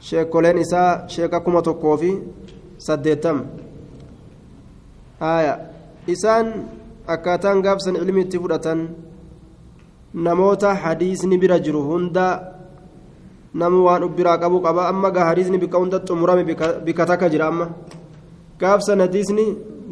شيخ 0.00 0.22
كولين 0.32 0.58
إساء 0.58 1.06
شيخ 1.08 1.30
كما 1.44 1.60
تكوفي 1.60 2.12
سديتم 2.78 3.38
آية 5.22 5.54
إسان 6.12 6.46
أكاتان 7.08 7.66
قابسن 7.66 7.96
علمي 7.96 8.24
تفرة 8.24 8.66
نموت 10.14 10.64
حديثني 10.82 11.36
برجر 11.42 11.76
هندا 11.76 12.26
نمو 13.54 13.78
وان 13.86 14.02
أبرا 14.02 14.32
قبو 14.42 14.58
قبا 14.66 14.82
أما 14.90 15.08
قا 15.14 15.20
حديثني 15.30 15.56
بك 15.62 15.74
هندا 15.74 15.98
تمرامي 16.08 16.44
بك 16.86 17.00
تكجر 17.08 17.42
أما 17.48 17.66
قابسن 18.60 19.02
حديثني 19.02 19.46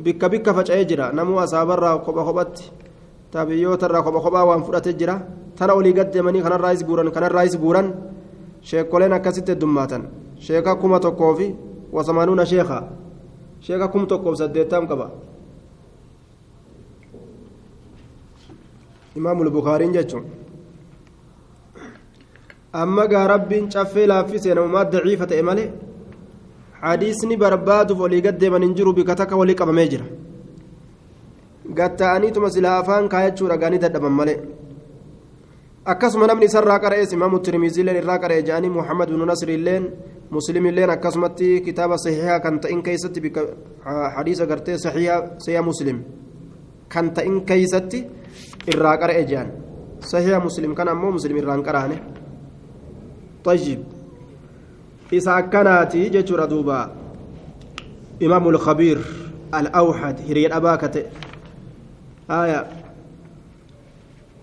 بك 0.04 0.22
بك 0.32 0.46
فجأة 0.56 0.82
جرا 0.90 1.06
نمو 1.18 1.40
أصابر 1.44 1.84
قبا 2.06 2.22
قبت 2.28 2.58
taabiyyoota 3.30 3.86
irraa 3.86 4.02
kopha 4.02 4.20
kophaa 4.26 4.48
waan 4.48 4.62
fudhatee 4.66 4.98
jira 5.00 5.14
tana 5.58 5.72
olii 5.78 5.94
gaddeemanii 5.98 6.42
kanarraayis 6.46 6.82
guuran 6.88 7.10
kanarraayis 7.14 7.54
guuran 7.62 7.88
sheekoleen 8.68 9.14
akkasitti 9.18 9.52
heddummaatan 9.52 10.02
sheeka 10.46 10.74
kuma 10.82 10.98
tokkoo 11.04 11.34
fi 11.38 11.46
وثمانون 11.92 12.44
شيخا 12.44 12.90
شيخا 13.60 13.86
كم 13.86 14.04
تقوم 14.06 14.34
سديتام 14.34 14.86
قبا 14.86 15.10
إمام 19.18 19.38
البخاري 19.42 19.86
جتشون 19.96 20.24
أما 22.82 23.04
قا 23.12 23.26
رب 23.32 23.50
شفي 23.74 24.06
لافسين 24.06 24.58
وما 24.58 24.82
ضعيفة 24.82 25.30
إمالي 25.40 25.64
حديثني 26.82 27.36
برباد 27.42 27.90
ولي 28.00 28.20
قد 28.26 28.44
من 28.52 28.62
انجروا 28.68 28.96
بكتك 28.98 29.32
ولي 29.40 29.54
قبا 29.58 29.72
ميجرا 29.78 30.06
قد 31.78 31.92
تأنيتم 31.98 32.44
سلافان 32.54 33.04
كايتشو 33.12 33.46
رقاني 33.52 33.78
تدبا 33.82 34.10
مالي 34.18 34.36
akkasuma 35.84 36.26
namni 36.26 36.44
isarraa 36.44 36.78
qara'ees 36.78 37.12
imaamu 37.16 37.38
tirmiziileen 37.40 37.96
irraa 37.96 38.18
qara'e 38.22 38.42
jedhanii 38.42 38.70
muhammad 38.70 39.08
binu 39.08 39.24
nasriilleen 39.30 39.84
muslimilleen 40.30 40.90
akkasumatti 40.90 41.62
kitaaba 41.64 41.96
saxiihaa 41.98 42.40
kan 42.44 42.60
ta'in 42.60 42.82
keessatti 42.82 43.20
bika 43.20 43.42
hadiisa 44.16 44.46
gartee 44.46 44.76
saxiihaa 44.78 45.20
sahiha 45.44 45.62
muslim 45.62 46.02
kan 46.88 47.10
ta'in 47.14 47.40
keessatti 47.48 48.04
irraa 48.66 48.96
qara'e 48.98 49.24
jedhan 49.24 49.50
sahiha 50.00 50.40
muslim 50.40 50.74
kan 50.74 50.88
ammoo 50.88 51.12
muslim 51.12 51.36
irraan 51.36 51.62
qara'ane. 51.62 52.20
طيب 53.44 53.78
إذا 55.12 55.38
أكناتي 55.38 56.08
جتشورا 56.08 56.44
دوبا 56.44 56.92
إمام 58.22 58.48
الخبير 58.48 58.98
الأوحد 59.54 60.16
هريد 60.28 60.52
أباكة 60.52 61.02
آية 62.30 62.66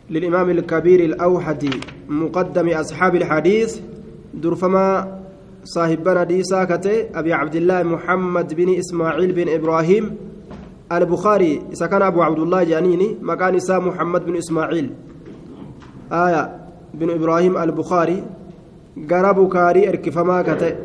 للإمام 0.10 0.50
الكبير 0.50 1.00
الأوحدي 1.00 1.70
مقدم 2.10 2.70
أصحاب 2.70 3.16
الحديث 3.16 3.80
درفما 4.34 5.20
صاحبنا 5.64 6.24
دي 6.24 6.44
ساكتة 6.44 7.06
أبي 7.16 7.34
عبد 7.34 7.56
الله 7.56 7.84
محمد 7.84 8.54
بن 8.54 8.74
إسماعيل 8.74 9.32
بن 9.32 9.50
إبراهيم 9.50 10.18
البخاري 10.92 11.62
إذا 11.74 11.86
كان 11.88 12.02
أبو 12.02 12.22
عبد 12.22 12.40
الله 12.40 12.64
جانيني 12.64 13.18
مكان 13.22 13.56
إسا 13.56 13.80
محمد 13.80 14.26
بن 14.26 14.36
إسماعيل. 14.36 14.94
آية 16.12 16.44
بن 16.94 17.10
إبراهيم 17.10 17.58
البخاري 17.58 18.24
ka 20.44 20.56
ta'e 20.58 20.76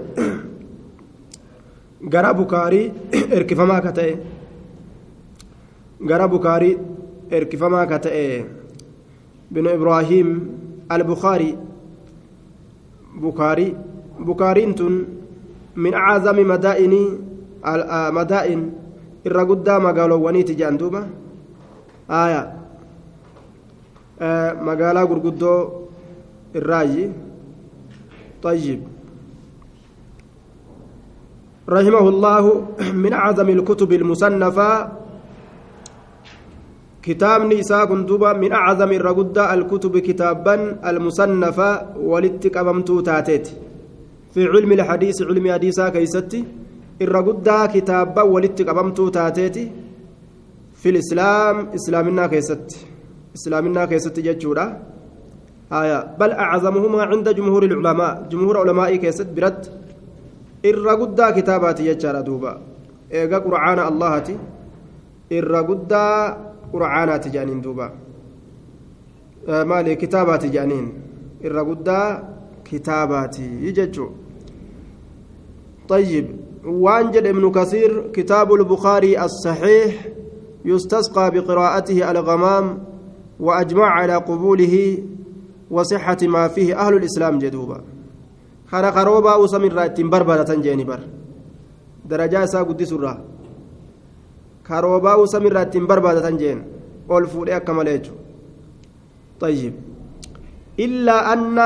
gara 2.02 2.34
bukaarii 2.34 2.92
erkifamaa 3.32 3.80
ka 3.80 3.92
ta'e 3.92 4.16
gara 6.02 6.28
bukaarii 6.28 6.78
erkifamaa 7.30 7.86
ka 7.86 7.98
ta'e 7.98 8.44
بن 9.52 9.68
إبراهيم 9.68 10.28
البخاري. 10.92 11.58
بخاري 13.14 13.76
بخاري 14.20 14.66
من 15.76 15.94
أعظم 15.94 16.48
مدائن 16.48 17.18
مدائن 18.12 18.72
الرقدة 19.26 19.78
مقالواني 19.78 20.42
تجان 20.42 20.76
دوبا 20.76 21.02
آية 22.10 22.42
آه 24.20 24.52
مقالا 24.52 25.02
قرقدو 25.10 25.54
الراجي 26.56 27.04
طيب 28.42 28.80
رحمه 31.68 32.08
الله 32.08 32.44
من 33.04 33.12
أعظم 33.12 33.48
الكتب 33.48 33.92
المصنفة 33.92 34.70
كتابني 37.02 37.60
إساء 37.60 37.94
دوبا 38.02 38.32
من 38.32 38.52
أعظم 38.52 38.90
الرقدة 38.92 39.54
الكتب 39.54 39.98
كتابا 39.98 40.54
المصنفة 40.90 41.68
ولتك 41.98 42.56
أممتو 42.56 43.00
تاتيت 43.00 43.46
في 44.34 44.40
علم 44.46 44.72
الحديث 44.72 45.22
علم 45.22 45.52
حديثا 45.52 45.88
كيستي 45.88 46.44
الرقدة 47.06 47.66
كتابا 47.74 48.22
ولتك 48.22 48.68
أممتو 48.68 49.08
تاتيت 49.16 49.56
في 50.80 50.88
الإسلام 50.92 51.56
إسلامنا 51.78 52.26
كيست 52.32 52.66
إسلامنا 53.36 53.82
كيست 53.90 54.16
جتشورا 54.26 54.66
آية 55.80 55.98
بل 56.20 56.30
أعظمهما 56.44 57.02
عند 57.10 57.26
جمهور 57.38 57.62
العلماء 57.70 58.12
جمهور 58.30 58.54
علماء 58.62 58.90
كيست 58.96 59.28
برد 59.36 59.62
الرقدة 60.64 61.30
كتابات 61.36 61.78
يجارة 61.80 62.20
دوبا 62.20 62.52
إيقا 63.12 63.38
قرآن 63.44 63.78
اللهتي 63.90 64.36
الرقدة 65.32 66.02
qura'aanaati 66.72 67.30
jedhaniin 67.34 67.62
duuba. 67.64 67.86
Maali? 69.70 69.96
Kitaabaati 70.02 70.50
jedhaniin 70.54 70.86
irra 71.46 71.64
guddaa 71.70 72.06
kitaabaati 72.70 73.72
jechuu 73.78 74.10
طيب 75.88 76.26
وانجد 76.64 77.26
ابن 77.26 77.50
كثير 77.50 78.10
كتاب 78.12 78.54
البخاري 78.54 79.24
الصحيح 79.24 80.08
يستسقى 80.64 81.30
بقراءته 81.30 82.10
الغمام 82.10 82.78
وأجمع 83.40 83.86
على 83.86 84.16
قبوله 84.16 84.98
وصحة 85.70 86.18
ما 86.22 86.48
فيه 86.48 86.86
أهل 86.86 86.94
الإسلام 86.96 87.38
جدوبا. 87.38 87.80
خنا 88.70 88.90
خروبا 88.90 89.34
وسمر 89.34 89.72
راتين 89.72 90.10
بربرة 90.10 90.54
جاني 90.54 90.84
بر 90.84 91.00
درجة 92.04 92.44
سا 92.44 92.62
karoobaa'uu 94.62 95.26
samirraa 95.26 95.62
ittiin 95.68 95.86
barbaadatan 95.90 96.38
jeen 96.42 96.60
ol 97.08 97.26
fuudhee 97.34 97.56
akka 97.60 97.74
malee 97.74 97.98
jechuudha 97.98 98.20
طيب. 99.42 99.74
إلا 100.78 101.32
أن 101.32 101.58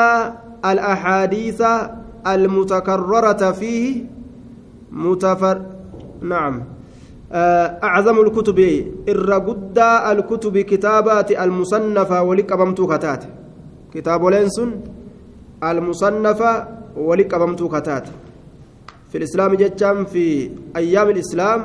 الأحاديث 0.64 1.60
المتكررة 2.26 3.52
فيه 3.52 4.04
متفر. 4.92 5.62
نعم. 6.22 6.62
أعظم 7.82 8.20
الكتب 8.20 8.58
الرقد 9.08 9.78
الكتب 10.12 10.58
كتابات 10.58 11.30
المصنفة 11.30 12.22
ولقبمت 12.22 12.80
كتات 12.80 13.24
كتاب 13.94 14.24
لينسون 14.26 14.70
المصنفة 15.64 16.68
ولقبمت 16.96 17.62
كتات 17.62 18.06
في 19.10 19.18
الإسلام 19.18 19.54
جتشام 19.54 20.04
في 20.04 20.50
أيام 20.76 21.08
الإسلام 21.10 21.60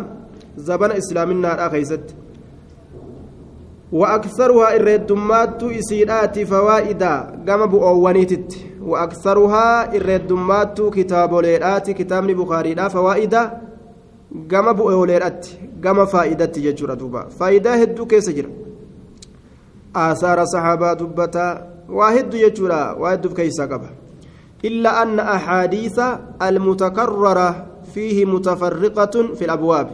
زبن 0.58 0.92
إسلامنا 0.92 1.68
أخيست. 1.68 2.16
وأكثرها 3.92 4.76
الردمات 4.76 5.64
إسيرات 5.64 6.40
فوائدا 6.40 7.44
كما 7.48 7.66
بؤوانيتت 7.66 8.71
وأكثرها 8.86 9.96
الردمات 9.96 10.82
كتاب 10.82 11.36
ليرات 11.36 11.90
كتاب 11.90 12.28
بخاري 12.28 12.90
فوائدا 12.90 13.62
كما 14.50 14.72
بؤوليرات 14.72 15.48
كما 15.84 16.06
فائدة 16.06 16.46
ججرة 16.46 16.94
دوبا. 16.94 17.30
فائدة 17.30 17.74
هدو 17.74 18.06
كيس 18.06 18.30
جرا. 18.30 18.50
آثار 19.96 20.46
صحابة 20.46 20.94
دبتا 20.94 21.68
واحد 21.90 22.34
يجرا 22.34 22.92
واحد 22.92 23.28
كيس 23.28 23.62
قبا. 23.62 23.90
إلا 24.66 25.04
أن 25.04 25.20
أحاديث 25.20 26.00
المتكررة 26.42 27.66
فيه 27.94 28.26
متفرقة 28.26 29.36
في 29.36 29.46
الأبواب. 29.46 29.90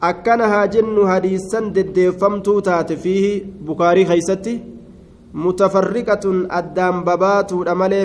akkana 0.00 0.48
haa 0.48 0.66
jennu 0.66 1.04
hadiisan 1.08 1.68
deddeeffamtuu 1.74 2.60
taate 2.66 2.96
fiihi 3.04 3.30
bukaarii 3.68 4.04
keeysatti 4.10 4.52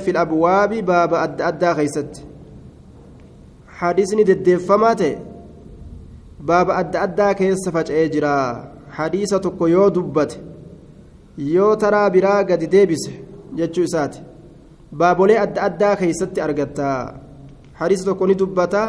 fil 0.06 0.18
abwaabi 0.18 0.82
baaba 0.82 1.22
adda 1.22 1.46
addaa 1.52 1.76
keeysatti 1.80 2.22
hadiisni 3.80 4.24
deddeeffamaa 4.30 4.96
ta'e 5.02 5.16
baaba 6.52 6.76
adda 6.82 7.02
addaa 7.08 7.34
keessa 7.42 7.72
faca'ee 7.76 8.08
jira 8.16 8.34
hadiisa 8.98 9.40
tokko 9.46 9.68
yoo 9.76 9.90
dubbate 9.96 10.38
yoo 11.54 11.76
taraa 11.84 12.10
biraa 12.16 12.44
gadi 12.44 12.68
deebise 12.76 13.12
jechuu 13.58 13.84
isaati 13.90 14.22
baabolee 15.02 15.38
adda 15.46 15.62
addaa 15.68 15.96
keeysatti 16.02 16.42
argatta 16.48 16.88
hadiisa 17.80 18.06
tokko 18.10 18.28
ni 18.28 18.36
dubbataa 18.42 18.88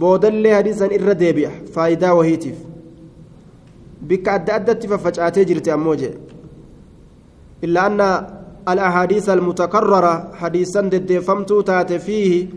boodallee 0.00 0.54
hadiisan 0.58 0.92
irra 0.98 1.14
deebi'a 1.22 1.50
faayidaa 1.74 2.14
wahiitiif 2.20 2.58
bikka 4.08 4.32
adda 4.38 4.54
addatti 4.58 4.88
faffacaatee 4.92 5.44
jirti 5.50 5.70
ammoo 5.76 5.96
jee 6.02 6.14
illaa 7.62 7.86
anna 7.86 8.38
الأحاديث 8.68 9.28
المتكررة 9.28 10.28
حديثا 10.34 10.80
ددفمت 10.80 11.52
تات 11.52 11.92
فيه 11.92 12.48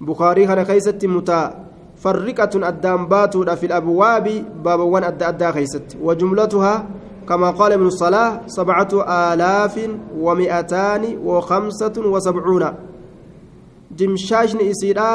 بخاري 0.00 0.46
كان 0.46 0.62
كيست 0.62 1.04
متفرقة 1.06 2.68
الدامبات 2.68 3.36
في 3.36 3.66
الأبواب 3.66 4.44
باب 4.64 4.80
وان 4.80 5.04
أدى 5.04 5.24
أدى 5.28 5.52
كيست 5.52 5.96
وجملتها 6.02 6.84
كما 7.28 7.50
قال 7.50 7.72
ابن 7.72 7.86
الصلاة 7.86 8.40
سبعة 8.46 8.88
آلاف 9.32 9.80
ومئتان 10.18 11.04
وخمسة 11.24 11.96
وسبعون. 11.96 12.64
جمشاشن 13.98 14.58
إسيرا 14.60 15.12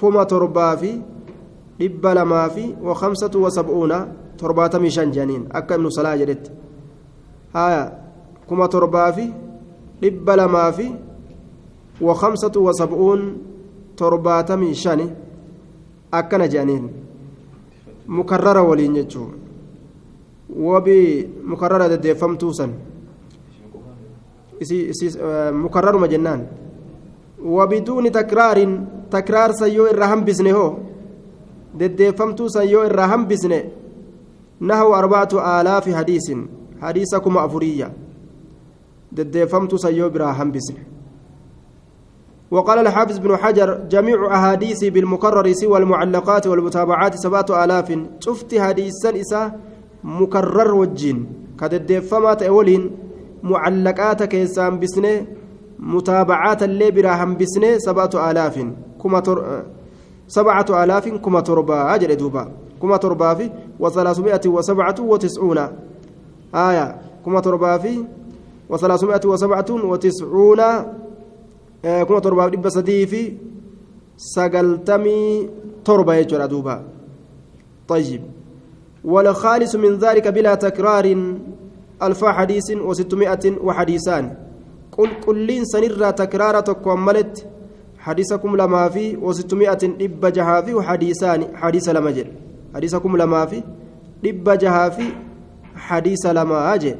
كما 0.00 0.24
تربافي 0.24 1.00
dhibba 1.80 2.14
lamaa 2.14 2.48
fi 2.52 2.76
wakamsatu 2.84 3.42
wasab'uuna 3.42 4.06
torbaatamii 4.36 4.90
shan 4.92 5.12
janiin 5.16 5.46
akka 5.48 5.74
ibnu 5.80 5.88
salaa 5.88 6.16
jedhetti 6.20 6.50
torbaa 8.68 9.12
fi 9.12 9.32
dhibba 10.02 10.36
lamaa 10.36 10.72
fi 10.72 10.94
wakamsatu 12.00 12.64
wasab'uun 12.64 13.22
torbaatamii 13.96 14.74
shani 14.74 15.06
akkana 16.12 16.48
jedhaniin 16.48 16.90
mukarrara 18.06 18.62
waliin 18.62 18.94
jechuun 18.94 19.32
wabii 20.56 21.28
mukarrara 21.44 21.88
deddeeffamtuu 21.88 22.52
san 22.54 22.72
mukarraruma 25.62 26.08
jennaan 26.08 26.46
wabiduuni 27.44 28.10
takraarin 28.10 28.86
takraar 29.10 29.52
san 29.54 29.72
yoo 29.72 29.86
irraa 29.88 30.08
hambisne 30.08 30.52
hoo 30.52 30.78
deddeeffamtuu 31.78 32.48
san 32.48 32.68
yoo 32.70 32.84
irraa 32.84 33.06
hambisne 33.06 33.58
nahaw 34.60 34.94
arbaatu 34.94 35.38
aalaafi 35.40 35.92
hadiisin 35.92 36.48
hadiisa 36.80 37.20
kuma 37.20 37.42
afuriyya 37.42 37.90
deddeeffamtuu 39.12 39.78
san 39.78 39.94
yoo 39.94 40.10
biraa 40.10 40.32
hambisne 40.32 40.82
وقال 42.50 42.78
الحافظ 42.78 43.18
بن 43.18 43.36
حجر 43.36 43.86
جميع 43.90 44.34
أحاديث 44.36 44.84
بالمكرر 44.84 45.52
سوى 45.52 45.78
المعلقات 45.78 46.46
والمتابعات 46.46 47.14
سبعة 47.14 47.64
آلاف. 47.64 47.98
شفت 48.20 48.58
حديثا 48.58 49.20
إسا 49.20 49.52
مكرر 50.04 50.74
وجين 50.74 51.26
كدد 51.60 51.98
فما 51.98 52.46
أولين 52.48 52.90
معلقات 53.42 54.22
كيسان 54.22 54.78
بسنة 54.80 55.26
متابعات 55.78 56.62
اللي 56.62 56.90
براهم 56.90 57.36
بسنة 57.36 57.78
سبعة 57.78 58.30
آلاف. 58.30 58.66
كما 59.02 59.20
تر 59.20 59.62
سبعة 60.26 60.84
آلاف 60.84 61.08
كما 61.08 61.40
تربا 61.40 61.94
أجل 61.94 62.16
دوبا. 62.16 62.50
كما 62.82 62.96
تربا 62.96 63.34
في 63.34 63.50
وثلاثمائة 63.80 64.44
وسبعة 64.46 64.94
وتسعون. 65.00 65.58
آية 66.54 66.96
كما 67.24 67.40
تربا 67.40 67.78
في 67.78 68.04
وثلاثمائة 68.70 69.20
وسبعة 69.26 69.70
وتسعون 69.70 70.60
kuma 72.06 72.20
torbaaf 72.20 72.50
dhibba 72.50 72.70
sadii 72.70 73.06
fi 73.06 73.38
sagaltamii 74.16 75.48
torba 75.84 76.16
jechuudha 76.16 76.48
duuba 76.48 76.82
طيب. 77.88 78.22
والخالص 79.04 79.74
من 79.76 79.98
ذلك 79.98 80.28
بلا 80.28 80.54
تكرار 80.54 81.34
ألف 82.02 82.24
حديث 82.24 82.70
وستمائة 82.70 83.58
وحديثان. 83.64 84.34
قل 84.92 85.10
كلين 85.26 85.64
سنرى 85.64 86.12
تكرار 86.12 86.60
تكملت 86.60 87.46
حديثكم 87.98 88.56
لما 88.56 88.88
في 88.88 89.16
وستمائة 89.16 89.82
إب 90.00 90.26
جهافي 90.26 90.74
وحديثان 90.74 91.56
حديث 91.56 91.88
لما 91.88 92.10
جل. 92.10 92.26
حديثكم 92.74 93.16
لما 93.16 93.46
في 93.46 93.62
إب 94.26 94.46
جهافي 94.58 95.08
حديث 95.76 96.26
لما 96.26 96.74
أجل 96.74 96.96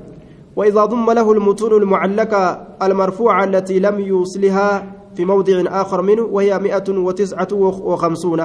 وإذا 0.61 0.85
ضم 0.85 1.11
له 1.11 1.33
المتون 1.33 1.73
المعلقة 1.83 2.67
المرفوعة 2.83 3.45
التي 3.45 3.79
لم 3.79 4.01
يوصلها 4.01 4.93
في 5.17 5.25
موضع 5.25 5.57
آخر 5.83 6.03
منه 6.03 6.23
وهي 6.23 6.59
مئة 6.59 6.89
وتسعة 7.07 7.49
وخمسون. 7.91 8.41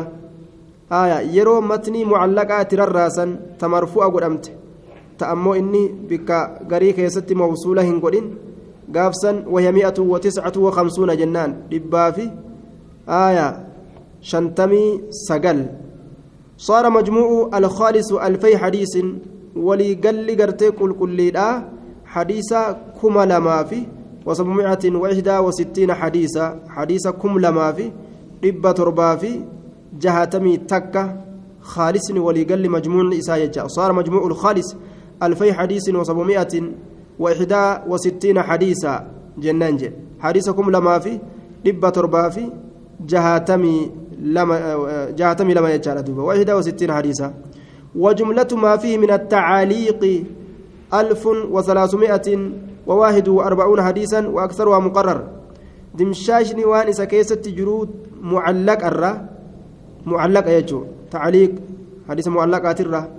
آية 0.92 1.20
يرو 1.36 1.62
متني 1.62 2.06
معلقة 2.06 2.64
ترراسا 2.64 3.26
تمرفوع 3.60 4.08
قدمت 4.08 4.52
تأمو 5.20 5.54
إني 5.54 5.84
بك 6.10 6.30
غريك 6.72 7.00
يست 7.00 7.34
موصولة 7.34 7.82
هنقدين 7.90 8.26
قافسا 8.96 9.44
وهي 9.48 9.72
مئة 9.72 9.98
وتسعة 10.00 10.54
وخمسون 10.58 11.18
جنان. 11.18 11.52
لبافي 11.72 12.32
آية 13.10 13.48
شنتمي 14.22 15.02
سقل. 15.28 15.66
صار 16.58 16.90
مجموع 16.90 17.58
الخالص 17.58 18.14
ألفي 18.14 18.58
حديث 18.58 18.94
ولي 19.56 19.94
قل 19.94 20.28
قرتي 20.42 20.72
كل 20.72 20.94
كل 20.94 21.20
حديثا 22.16 22.62
كما 23.02 23.26
لما 23.26 23.64
في 23.64 23.80
وسبعمائة 24.26 24.84
وإحدى 24.96 25.38
وستين 25.38 25.94
حديثا 25.94 26.60
حديثا 26.68 27.12
كم 27.12 27.40
لما 27.40 27.72
في؟ 27.72 27.92
ربة 28.46 28.72
تربا 28.72 29.16
في 29.16 29.32
جهتمي 30.02 30.58
تكة 30.58 31.04
خالص 31.62 32.12
وليقل 32.12 32.70
مجموع 32.70 33.18
إساء 33.20 33.68
صار 33.68 33.94
مجموع 33.94 34.28
الخالص 34.28 34.76
ألفي 35.24 35.54
حديث 35.54 35.90
وسبعمائة 35.90 36.54
وإحدى 37.20 37.64
وستين 37.88 38.42
حديثا 38.42 38.94
جنان 39.38 39.78
حديثا 40.20 40.52
كم 40.52 40.70
لما 40.72 41.00
في؟ 41.00 41.20
ربة 41.68 41.90
تربا 41.90 42.30
في 42.30 42.44
جهتمي 43.12 43.92
لما 44.22 44.56
جهتمي 45.20 45.54
لما 45.54 45.70
يجعل 45.74 46.04
دوبا 46.04 46.24
وإحدى 46.24 46.54
وستين 46.54 46.92
حديثا 46.94 47.34
وجملة 47.96 48.48
ما 48.52 48.78
فيه 48.78 48.98
من 48.98 49.12
التعاليق 49.12 50.24
ألف 50.94 51.28
وثلاثمائة 51.28 52.52
وواحد 52.88 53.28
وأربعون 53.28 53.82
حديثا 53.82 54.28
وأكثرها 54.28 54.80
مقرر 54.80 55.28
دمشاشني 55.96 56.66
وان 56.66 56.88
إسا 56.88 57.06
كيست 57.06 57.48
جرود 57.50 57.90
معلق 58.22 58.86
الرا 58.86 59.30
معلق 60.06 60.48
يجو 60.50 60.84
تعليق. 61.12 61.52
حديث 62.10 62.28
معلقات 62.28 62.82
الرا 62.82 63.10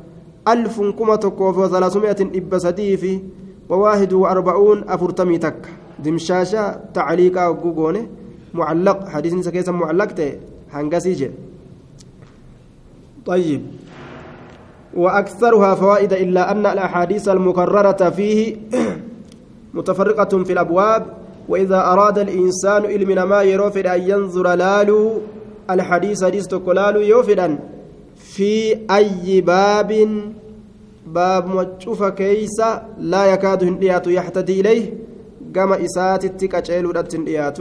ألف 0.49 0.81
كما 0.81 1.17
تكوف 1.17 1.59
وثلاثمائة 1.59 2.21
إبسدي 2.21 2.97
في 2.97 3.21
وواحد 3.69 4.13
وأربعون 4.13 4.85
أفرتمي 4.89 5.39
تك. 5.39 5.63
دمشاشة 5.99 6.95
تعليق 6.95 7.37
وقوقونه 7.49 8.07
معلق. 8.55 9.09
حديث 9.09 9.35
إسا 9.35 9.51
كيس 9.51 9.69
معلق 9.69 10.11
تي 10.15 10.39
هنقسيجي 10.73 11.31
طيب. 13.27 13.63
وأكثرها 14.97 15.75
فوائد 15.75 16.13
إلا 16.13 16.51
أن 16.51 16.67
الأحاديث 16.67 17.29
المكررة 17.29 18.11
فيه 18.11 18.57
متفرقة 19.75 20.45
في 20.45 20.53
الأبواب 20.53 21.07
وإذا 21.49 21.77
أراد 21.77 22.19
الإنسان 22.19 22.85
إلمنا 22.85 23.25
ما 23.25 23.43
يروفد 23.43 23.87
أن 23.87 24.03
ينظر 24.11 24.55
لالو 24.55 25.21
الحديث 25.71 26.25
حديث 26.25 26.47
تقلالو 26.47 27.01
يوفدا 27.01 27.59
في 28.17 28.79
أي 28.91 29.41
باب 29.41 30.09
باب 31.07 31.47
مجوف 31.47 32.05
كيس 32.05 32.61
لا 32.99 33.25
يكاد 33.33 33.65
هنديات 33.65 34.07
يحتدي 34.07 34.61
إليه 34.61 34.95
كما 35.55 35.85
إسات 35.85 36.25
التكاتشيل 36.25 36.87
ودت 36.87 37.15
هنديات 37.17 37.59